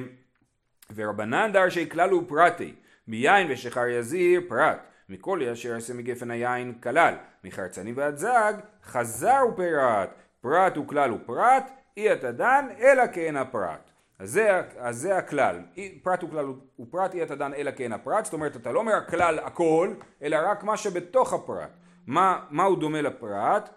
ורבנן 0.96 1.51
דרשי 1.53 1.89
כלל 1.89 2.10
הוא 2.10 2.24
פרטי, 2.27 2.75
מיין 3.08 3.51
ושחר 3.51 3.88
יזיר 3.88 4.41
פרט, 4.48 4.79
מכל 5.10 5.44
אשר 5.44 5.70
יעשה 5.70 5.94
מגפן 5.94 6.32
היין 6.32 6.74
כלל, 6.84 7.15
מחרצני 7.44 7.94
ועד 7.94 8.18
זג 8.18 8.53
חזר 8.84 9.41
ופרט, 9.53 10.10
פרט 10.41 10.77
וכלל 10.77 11.12
ופרט, 11.12 11.72
אי 11.98 12.13
אתה 12.13 12.32
דן 12.32 12.68
אלא 12.79 13.03
כן 13.13 13.36
הפרט. 13.36 13.88
אז 14.19 14.31
זה, 14.31 14.61
אז 14.77 14.97
זה 14.97 15.17
הכלל, 15.17 15.59
פרט 16.03 16.21
הוא 16.21 16.29
כלל 16.29 16.45
הוא 16.75 16.88
פרט 16.89 17.13
אי 17.13 17.23
אתה 17.23 17.35
דן 17.35 17.53
אלא 17.53 17.71
כן 17.71 17.91
הפרט, 17.91 18.25
זאת 18.25 18.33
אומרת 18.33 18.55
אתה 18.55 18.71
לא 18.71 18.79
אומר 18.79 18.93
הכלל 18.93 19.39
הכל, 19.39 19.93
אלא 20.21 20.38
רק 20.45 20.63
מה 20.63 20.77
שבתוך 20.77 21.33
הפרט. 21.33 21.69
מה, 22.07 22.39
מה 22.49 22.63
הוא 22.63 22.77
דומה 22.77 23.01
לפרט? 23.01 23.69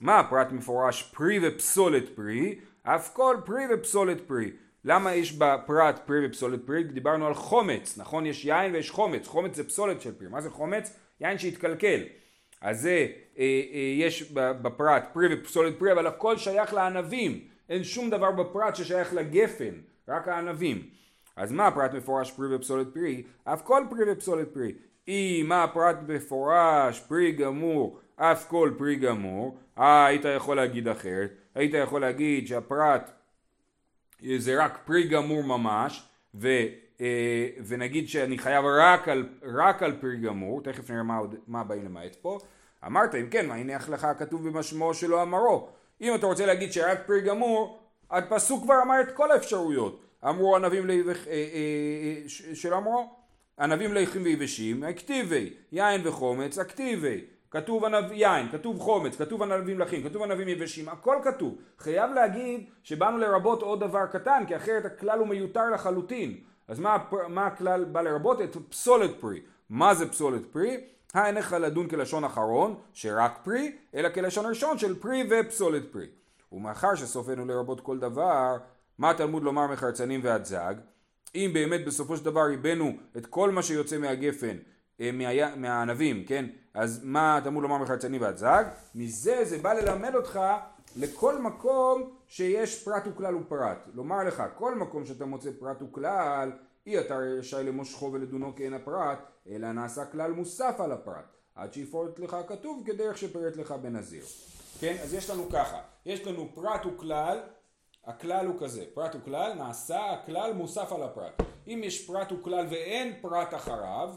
מה 0.00 0.18
הפרט 0.18 0.52
מפורש 0.52 1.02
פרי 1.02 1.38
ופסולת 1.42 2.16
פרי? 2.16 2.58
אף 2.82 3.14
כל 3.14 3.36
פרי 3.44 3.62
ופסולת 3.74 4.20
פרי. 4.28 4.50
למה 4.84 5.14
יש 5.14 5.32
בפרט 5.32 6.00
פרי 6.06 6.26
ופסולת 6.26 6.66
פרי? 6.66 6.84
דיברנו 6.84 7.26
על 7.26 7.34
חומץ, 7.34 7.98
נכון? 7.98 8.26
יש 8.26 8.44
יין 8.44 8.74
ויש 8.74 8.90
חומץ, 8.90 9.26
חומץ 9.26 9.56
זה 9.56 9.64
פסולת 9.64 10.00
של 10.00 10.12
פרי. 10.18 10.28
מה 10.28 10.40
זה 10.40 10.50
חומץ? 10.50 10.98
יין 11.20 11.38
שהתקלקל. 11.38 12.00
אז 12.60 12.80
זה, 12.80 13.06
אה, 13.38 13.44
אה, 13.72 13.78
יש 13.98 14.32
בפרט 14.32 15.08
פרי 15.12 15.34
ופסולת 15.34 15.78
פרי, 15.78 15.92
אבל 15.92 16.06
הכל 16.06 16.36
שייך 16.36 16.74
לענבים. 16.74 17.53
אין 17.68 17.84
שום 17.84 18.10
דבר 18.10 18.30
בפרט 18.30 18.76
ששייך 18.76 19.14
לגפן, 19.14 19.74
רק 20.08 20.28
הענבים. 20.28 20.82
אז 21.36 21.52
מה 21.52 21.66
הפרט 21.66 21.94
מפורש 21.94 22.30
פרי 22.30 22.56
ופסולת 22.56 22.94
פרי? 22.94 23.22
אף 23.44 23.62
כל 23.62 23.82
פרי 23.90 24.12
ופסולת 24.12 24.48
פרי. 24.54 24.72
אם 25.08 25.44
מה 25.48 25.64
הפרט 25.64 25.96
מפורש 26.08 27.00
פרי 27.00 27.32
גמור, 27.32 27.98
אף 28.16 28.48
כל 28.48 28.70
פרי 28.78 28.96
גמור, 28.96 29.58
אה, 29.78 30.06
היית 30.06 30.24
יכול 30.36 30.56
להגיד 30.56 30.88
אחרת. 30.88 31.30
היית 31.54 31.74
יכול 31.74 32.00
להגיד 32.00 32.46
שהפרט 32.46 33.10
זה 34.36 34.64
רק 34.64 34.78
פרי 34.84 35.08
גמור 35.08 35.42
ממש, 35.42 36.08
ו, 36.34 36.48
אה, 37.00 37.48
ונגיד 37.66 38.08
שאני 38.08 38.38
חייב 38.38 38.64
רק 38.64 39.08
על, 39.08 39.28
רק 39.42 39.82
על 39.82 39.92
פרי 40.00 40.16
גמור, 40.16 40.62
תכף 40.62 40.90
נראה 40.90 41.02
מה, 41.02 41.20
מה 41.46 41.64
באים 41.64 41.84
למעט 41.84 42.16
פה. 42.16 42.38
אמרת 42.86 43.14
אם 43.14 43.26
כן, 43.30 43.46
מה 43.46 43.54
הניח 43.54 43.88
לך 43.88 44.04
הכתוב 44.04 44.48
במשמעו 44.48 44.94
שלא 44.94 45.22
אמרו. 45.22 45.68
אם 46.00 46.14
אתה 46.14 46.26
רוצה 46.26 46.46
להגיד 46.46 46.72
שרק 46.72 46.98
פרי 47.06 47.20
גמור, 47.20 47.78
הפסוק 48.10 48.62
כבר 48.62 48.82
אמר 48.82 49.00
את 49.00 49.10
כל 49.10 49.30
האפשרויות. 49.30 50.00
אמרו 50.28 50.56
ענבים 50.56 50.90
אה, 50.90 50.96
אה, 51.26 52.22
של 52.54 52.74
אמרו, 52.74 53.16
ענבים 53.60 53.94
לחים 53.94 54.22
ויבשים, 54.22 54.84
אקטיבי, 54.84 55.50
יין 55.72 56.06
וחומץ, 56.06 56.58
אקטיבי. 56.58 57.24
כתוב 57.50 57.84
ענב 57.84 58.12
יין, 58.12 58.48
כתוב 58.48 58.80
חומץ, 58.80 59.16
כתוב 59.16 59.42
ענבים 59.42 59.80
לחים, 59.80 60.02
כתוב 60.02 60.22
ענבים 60.22 60.48
יבשים, 60.48 60.88
הכל 60.88 61.16
כתוב. 61.24 61.56
חייב 61.78 62.10
להגיד 62.10 62.64
שבאנו 62.82 63.18
לרבות 63.18 63.62
עוד 63.62 63.80
דבר 63.80 64.06
קטן, 64.06 64.44
כי 64.48 64.56
אחרת 64.56 64.84
הכלל 64.84 65.18
הוא 65.18 65.28
מיותר 65.28 65.70
לחלוטין. 65.70 66.36
אז 66.68 66.80
מה, 66.80 66.96
מה 67.28 67.46
הכלל 67.46 67.84
בא 67.84 68.00
לרבות? 68.00 68.40
את 68.40 68.56
פסולת 68.68 69.10
פרי. 69.20 69.40
מה 69.70 69.94
זה 69.94 70.08
פסולת 70.08 70.42
פרי? 70.52 70.80
האינך 71.14 71.56
לדון 71.60 71.88
כלשון 71.88 72.24
אחרון, 72.24 72.74
שרק 72.92 73.38
פרי, 73.44 73.76
אלא 73.94 74.08
כלשון 74.08 74.46
ראשון 74.46 74.78
של 74.78 75.00
פרי 75.00 75.28
ופסולת 75.30 75.92
פרי. 75.92 76.06
ומאחר 76.52 76.94
שסופנו 76.94 77.46
לרבות 77.46 77.80
כל 77.80 77.98
דבר, 77.98 78.56
מה 78.98 79.10
התלמוד 79.10 79.42
לומר 79.42 79.66
מחרצנים 79.66 80.20
ועד 80.22 80.44
זג? 80.44 80.74
אם 81.34 81.50
באמת 81.54 81.84
בסופו 81.84 82.16
של 82.16 82.24
דבר 82.24 82.42
ריבנו 82.42 82.92
את 83.16 83.26
כל 83.26 83.50
מה 83.50 83.62
שיוצא 83.62 83.98
מהגפן, 83.98 84.56
אה, 85.00 85.10
מה, 85.12 85.56
מהענבים, 85.56 86.24
כן? 86.24 86.46
אז 86.74 87.00
מה 87.04 87.36
התלמוד 87.36 87.62
לומר 87.62 87.78
מחרצנים 87.78 88.20
ועד 88.20 88.36
זג? 88.36 88.64
מזה 88.94 89.44
זה 89.44 89.58
בא 89.58 89.72
ללמד 89.72 90.14
אותך 90.14 90.40
לכל 90.96 91.42
מקום 91.42 92.10
שיש 92.26 92.84
פרט 92.84 93.06
וכלל 93.06 93.36
ופרט. 93.36 93.78
לומר 93.94 94.24
לך, 94.24 94.42
כל 94.54 94.74
מקום 94.74 95.04
שאתה 95.04 95.24
מוצא 95.24 95.50
פרט 95.58 95.82
וכלל, 95.82 96.52
אי 96.86 97.00
אתה 97.00 97.16
רשאי 97.16 97.64
למושכו 97.64 98.12
ולדונו 98.12 98.54
כאין 98.56 98.74
הפרט, 98.74 99.18
אלא 99.48 99.72
נעשה 99.72 100.04
כלל 100.04 100.32
מוסף 100.32 100.74
על 100.78 100.92
הפרט. 100.92 101.36
עד 101.54 101.72
שיפורט 101.72 102.18
לך 102.18 102.36
כתוב 102.48 102.82
כדרך 102.86 103.18
שפירט 103.18 103.56
לך 103.56 103.72
בנזיר. 103.72 104.24
כן? 104.80 104.96
אז 105.02 105.14
יש 105.14 105.30
לנו 105.30 105.48
ככה, 105.52 105.80
יש 106.06 106.26
לנו 106.26 106.48
פרט 106.54 106.86
וכלל, 106.86 107.40
הכלל 108.04 108.46
הוא 108.46 108.60
כזה, 108.60 108.84
פרט 108.94 109.14
וכלל, 109.14 109.52
נעשה 109.54 110.10
הכלל 110.10 110.52
מוסף 110.52 110.92
על 110.92 111.02
הפרט. 111.02 111.42
אם 111.66 111.80
יש 111.84 112.06
פרט 112.06 112.32
וכלל 112.32 112.66
ואין 112.70 113.18
פרט 113.20 113.54
אחריו, 113.54 114.14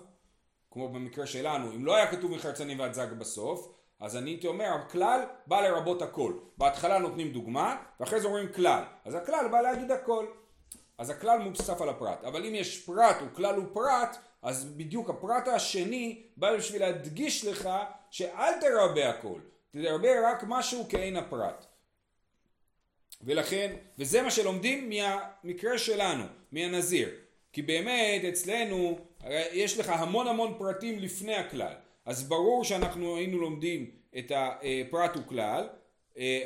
כמו 0.71 0.89
במקרה 0.89 1.25
שלנו, 1.25 1.71
אם 1.71 1.85
לא 1.85 1.95
היה 1.95 2.11
כתוב 2.11 2.31
מחרצנים 2.31 2.79
ועד 2.79 2.93
זג 2.93 3.13
בסוף, 3.19 3.73
אז 3.99 4.17
אני 4.17 4.29
הייתי 4.29 4.47
אומר, 4.47 4.65
הכלל 4.65 5.21
בא 5.47 5.61
לרבות 5.61 6.01
הכל. 6.01 6.33
בהתחלה 6.57 6.99
נותנים 6.99 7.31
דוגמה, 7.31 7.75
ואחרי 7.99 8.21
זה 8.21 8.27
אומרים 8.27 8.53
כלל. 8.53 8.83
אז 9.05 9.15
הכלל 9.15 9.47
בא 9.51 9.61
להגיד 9.61 9.91
הכל. 9.91 10.25
אז 10.97 11.09
הכלל 11.09 11.39
מוסף 11.39 11.81
על 11.81 11.89
הפרט. 11.89 12.23
אבל 12.23 12.45
אם 12.45 12.55
יש 12.55 12.85
פרט 12.85 13.15
וכלל 13.25 13.59
ופרט, 13.59 14.17
אז 14.41 14.65
בדיוק 14.65 15.09
הפרט 15.09 15.47
השני 15.47 16.23
בא 16.37 16.57
בשביל 16.57 16.81
להדגיש 16.81 17.45
לך 17.45 17.69
שאל 18.11 18.53
תרבה 18.61 19.09
הכל. 19.09 19.39
תרבה 19.71 20.31
רק 20.31 20.43
משהו 20.47 20.85
כעין 20.89 21.17
הפרט. 21.17 21.65
ולכן, 23.21 23.75
וזה 23.97 24.21
מה 24.21 24.31
שלומדים 24.31 24.89
מהמקרה 24.89 25.77
שלנו, 25.77 26.23
מהנזיר. 26.51 27.09
כי 27.53 27.61
באמת 27.61 28.23
אצלנו 28.23 28.99
יש 29.51 29.77
לך 29.77 29.89
המון 29.89 30.27
המון 30.27 30.55
פרטים 30.57 30.99
לפני 30.99 31.35
הכלל. 31.35 31.73
אז 32.05 32.29
ברור 32.29 32.63
שאנחנו 32.63 33.17
היינו 33.17 33.39
לומדים 33.39 33.91
את 34.17 34.31
הפרט 34.35 35.17
וכלל, 35.17 35.67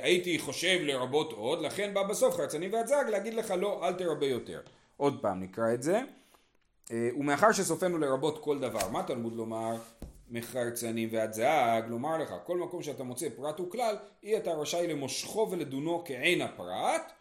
הייתי 0.01 0.39
חושב 0.39 0.79
לרבות 0.81 1.31
עוד, 1.31 1.61
לכן 1.61 1.93
בא 1.93 2.03
בסוף 2.03 2.35
חרצנים 2.35 2.73
והצג 2.73 3.05
להגיד 3.09 3.33
לך 3.33 3.53
לא, 3.57 3.87
אל 3.87 3.93
תרבה 3.93 4.25
יותר. 4.25 4.61
עוד 4.97 5.21
פעם 5.21 5.43
נקרא 5.43 5.73
את 5.73 5.83
זה. 5.83 6.01
ומאחר 6.91 7.51
שסופנו 7.51 7.97
לרבות 7.97 8.43
כל 8.43 8.59
דבר, 8.59 8.89
מה 8.89 9.03
תלמוד 9.03 9.35
לומר? 9.35 9.75
מחרצנים 10.29 11.09
ועד 11.11 11.33
זהג, 11.33 11.87
לומר 11.87 12.17
לך, 12.17 12.33
כל 12.45 12.57
מקום 12.57 12.83
שאתה 12.83 13.03
מוצא 13.03 13.29
פרט 13.35 13.59
וכלל, 13.59 13.95
אי 14.23 14.37
אתה 14.37 14.51
רשאי 14.51 14.87
למושכו 14.87 15.47
ולדונו 15.51 16.03
כעין 16.05 16.41
הפרט, 16.41 17.11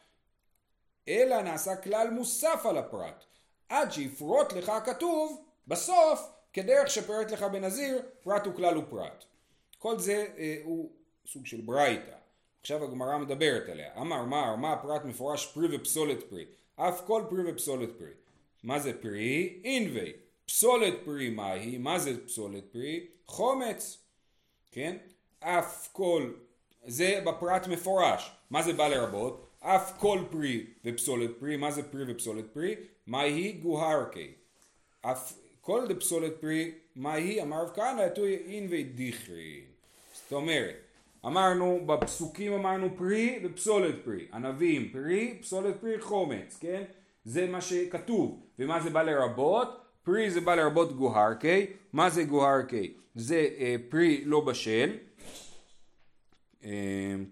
אלא 1.08 1.42
נעשה 1.42 1.76
כלל 1.76 2.10
מוסף 2.10 2.66
על 2.66 2.76
הפרט. 2.76 3.24
עד 3.68 3.92
שיפרוט 3.92 4.52
לך 4.52 4.68
הכתוב 4.68 5.44
בסוף 5.68 6.30
כדרך 6.52 6.90
שפרט 6.90 7.30
לך 7.30 7.42
בנזיר 7.42 8.02
פרט 8.22 8.46
וכלל 8.46 8.78
ופרט. 8.78 9.24
כל 9.78 9.98
זה 9.98 10.26
אה, 10.38 10.56
הוא 10.64 10.90
סוג 11.26 11.46
של 11.46 11.60
ברייתא. 11.60 12.16
עכשיו 12.60 12.84
הגמרא 12.84 13.18
מדברת 13.18 13.68
עליה. 13.68 13.92
אמר 13.96 14.24
מר 14.24 14.56
מה 14.56 14.72
הפרט 14.72 15.04
מפורש 15.04 15.46
פרי 15.46 15.76
ופסולת 15.76 16.30
פרי. 16.30 16.44
אף 16.76 17.00
כל 17.06 17.22
פרי 17.30 17.52
ופסולת 17.52 17.98
פרי. 17.98 18.12
מה 18.62 18.78
זה 18.78 18.92
פרי? 19.02 19.60
אינווי. 19.64 20.12
פסולת 20.46 20.94
פרי 21.04 21.30
מהי? 21.30 21.78
מה 21.78 21.98
זה 21.98 22.26
פסולת 22.26 22.64
פרי? 22.72 23.06
חומץ. 23.26 23.98
כן? 24.72 24.96
אף 25.40 25.88
כל, 25.92 26.32
זה 26.86 27.22
בפרט 27.26 27.66
מפורש. 27.66 28.30
מה 28.50 28.62
זה 28.62 28.72
בא 28.72 28.88
לרבות? 28.88 29.46
אף 29.60 29.98
כל 29.98 30.18
פרי 30.30 30.66
ופסולת 30.84 31.30
פרי, 31.38 31.56
מה 31.56 31.70
זה 31.70 31.82
פרי 31.82 32.12
ופסולת 32.12 32.44
פרי? 32.52 32.74
מהי 33.06 33.52
גוהרקי. 33.52 34.32
אף 35.00 35.32
כל 35.60 35.86
דפסולת 35.88 36.40
פרי, 36.40 36.72
מהי 36.96 37.42
אמר 37.42 37.62
רב 37.62 37.70
כהנא 37.74 38.02
יתוי 38.02 38.36
אין 38.36 38.66
ודיכרי. 38.70 39.60
זאת 40.12 40.32
אומרת, 40.32 40.76
אמרנו 41.26 41.80
בפסוקים 41.86 42.52
אמרנו 42.52 42.96
פרי 42.96 43.40
ופסולת 43.44 43.94
פרי, 44.04 44.26
ענבים 44.32 44.90
פרי, 44.92 45.38
פסולת 45.40 45.80
פרי 45.80 46.00
חומץ, 46.00 46.58
כן? 46.60 46.82
זה 47.24 47.46
מה 47.46 47.60
שכתוב, 47.60 48.40
ומה 48.60 48.80
זה 48.80 48.90
בא 48.90 49.02
לרבות? 49.02 49.80
פרי 50.02 50.30
זה 50.30 50.40
בא 50.40 50.54
לרבות 50.54 50.96
גוהרקי, 50.96 51.66
מה 51.92 52.10
זה 52.10 52.24
גוהרקי? 52.24 52.94
זה 53.14 53.48
אה, 53.58 53.76
פרי 53.88 54.24
לא 54.24 54.40
בשל, 54.40 54.90
אמ, 56.64 56.70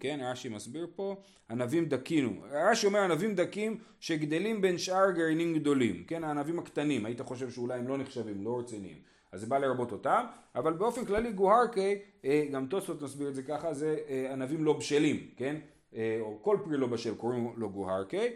כן, 0.00 0.20
רש"י 0.22 0.48
מסביר 0.48 0.86
פה, 0.96 1.16
ענבים 1.50 1.84
דקינו. 1.84 2.32
רש"י 2.50 2.86
אומר 2.86 3.00
ענבים 3.00 3.34
דקים 3.34 3.78
שגדלים 4.00 4.60
בין 4.60 4.78
שאר 4.78 5.10
גרעינים 5.10 5.54
גדולים, 5.54 6.04
כן, 6.06 6.24
הענבים 6.24 6.58
הקטנים, 6.58 7.06
היית 7.06 7.20
חושב 7.20 7.50
שאולי 7.50 7.78
הם 7.78 7.88
לא 7.88 7.98
נחשבים, 7.98 8.44
לא 8.44 8.58
רציניים. 8.58 8.96
אז 9.32 9.40
זה 9.40 9.46
בא 9.46 9.58
לרבות 9.58 9.92
אותם, 9.92 10.24
אבל 10.54 10.72
באופן 10.72 11.04
כללי 11.04 11.32
גוהרקי, 11.32 11.94
אה, 12.24 12.44
גם 12.52 12.66
תוספות 12.66 13.02
מסביר 13.02 13.28
את 13.28 13.34
זה 13.34 13.42
ככה, 13.42 13.74
זה 13.74 13.96
אה, 14.08 14.32
ענבים 14.32 14.64
לא 14.64 14.72
בשלים, 14.72 15.28
כן? 15.36 15.56
אה, 15.94 16.18
או 16.20 16.38
כל 16.42 16.58
פרי 16.64 16.76
לא 16.76 16.86
בשל 16.86 17.14
קוראים 17.14 17.52
לו 17.56 17.70
גוהרקי. 17.70 18.28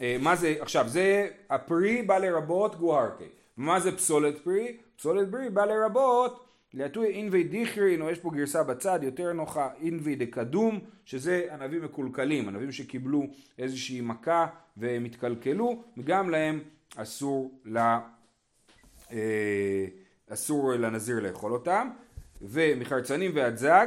מה 0.00 0.36
זה, 0.36 0.54
עכשיו 0.60 0.88
זה, 0.88 1.28
הפרי 1.50 2.02
בא 2.02 2.18
לרבות 2.18 2.76
גוהרקי. 2.76 3.28
מה 3.56 3.80
זה 3.80 3.96
פסולת 3.96 4.38
פרי? 4.38 4.76
פסולת 4.96 5.30
פרי 5.30 5.50
בא 5.50 5.64
לרבות 5.64 6.44
להטוי 6.74 7.06
אינווי 7.06 7.44
דיכרין, 7.44 8.02
או 8.02 8.10
יש 8.10 8.18
פה 8.18 8.30
גרסה 8.34 8.62
בצד 8.62 8.98
יותר 9.02 9.32
נוחה, 9.32 9.68
אינווי 9.80 10.16
דקדום, 10.16 10.80
שזה 11.04 11.46
ענבים 11.52 11.84
מקולקלים, 11.84 12.48
ענבים 12.48 12.72
שקיבלו 12.72 13.26
איזושהי 13.58 14.00
מכה 14.00 14.46
והם 14.76 15.04
התקלקלו, 15.04 15.82
וגם 15.98 16.30
להם 16.30 16.60
אסור, 16.96 17.60
לה, 17.64 18.00
אה, 19.12 19.86
אסור 20.28 20.72
לנזיר 20.72 21.20
לאכול 21.20 21.52
אותם. 21.52 21.90
ומחרצנים 22.42 23.30
ועד 23.34 23.56
זג, 23.56 23.86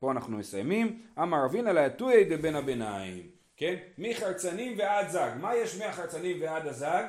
פה 0.00 0.12
אנחנו 0.12 0.38
מסיימים, 0.38 0.98
אמר 1.18 1.44
רבינה 1.44 1.72
להטוי 1.72 2.24
דבין 2.24 2.56
הביניים, 2.56 3.26
כן? 3.58 3.74
מחרצנים 3.98 4.78
ועד 4.78 5.08
זג, 5.08 5.30
מה 5.40 5.56
יש 5.56 5.76
מהחרצנים 5.76 6.42
ועד 6.42 6.66
הזג? 6.66 7.04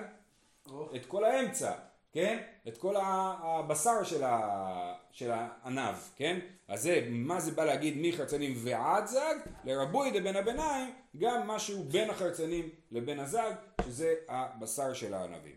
את 0.96 1.06
כל 1.06 1.24
האמצע. 1.24 1.72
כן? 2.12 2.38
את 2.68 2.78
כל 2.78 2.96
הבשר 2.98 4.04
של, 4.04 4.24
ה, 4.24 4.94
של 5.12 5.32
הענב, 5.34 5.96
כן? 6.16 6.40
אז 6.68 6.82
זה, 6.82 7.08
מה 7.10 7.40
זה 7.40 7.52
בא 7.52 7.66
להגיד 7.66 7.94
מחרצנים 8.02 8.54
ועד 8.58 9.06
זג? 9.06 9.36
לרבוי 9.64 10.12
דבין 10.20 10.36
הביניים, 10.36 10.94
גם 11.18 11.48
משהו 11.48 11.84
בין 11.84 12.10
החרצנים 12.10 12.70
לבין 12.92 13.20
הזג, 13.20 13.52
שזה 13.86 14.14
הבשר 14.30 14.94
של 14.94 15.14
הענבים. 15.14 15.56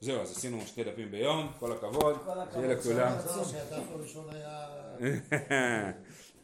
זהו, 0.00 0.20
אז 0.20 0.30
עשינו 0.30 0.60
שתי 0.66 0.84
דפים 0.84 1.10
ביום, 1.10 1.52
כל 1.58 1.72
הכבוד, 1.72 2.16
שיהיה 2.52 2.74
לכולם. 2.74 3.12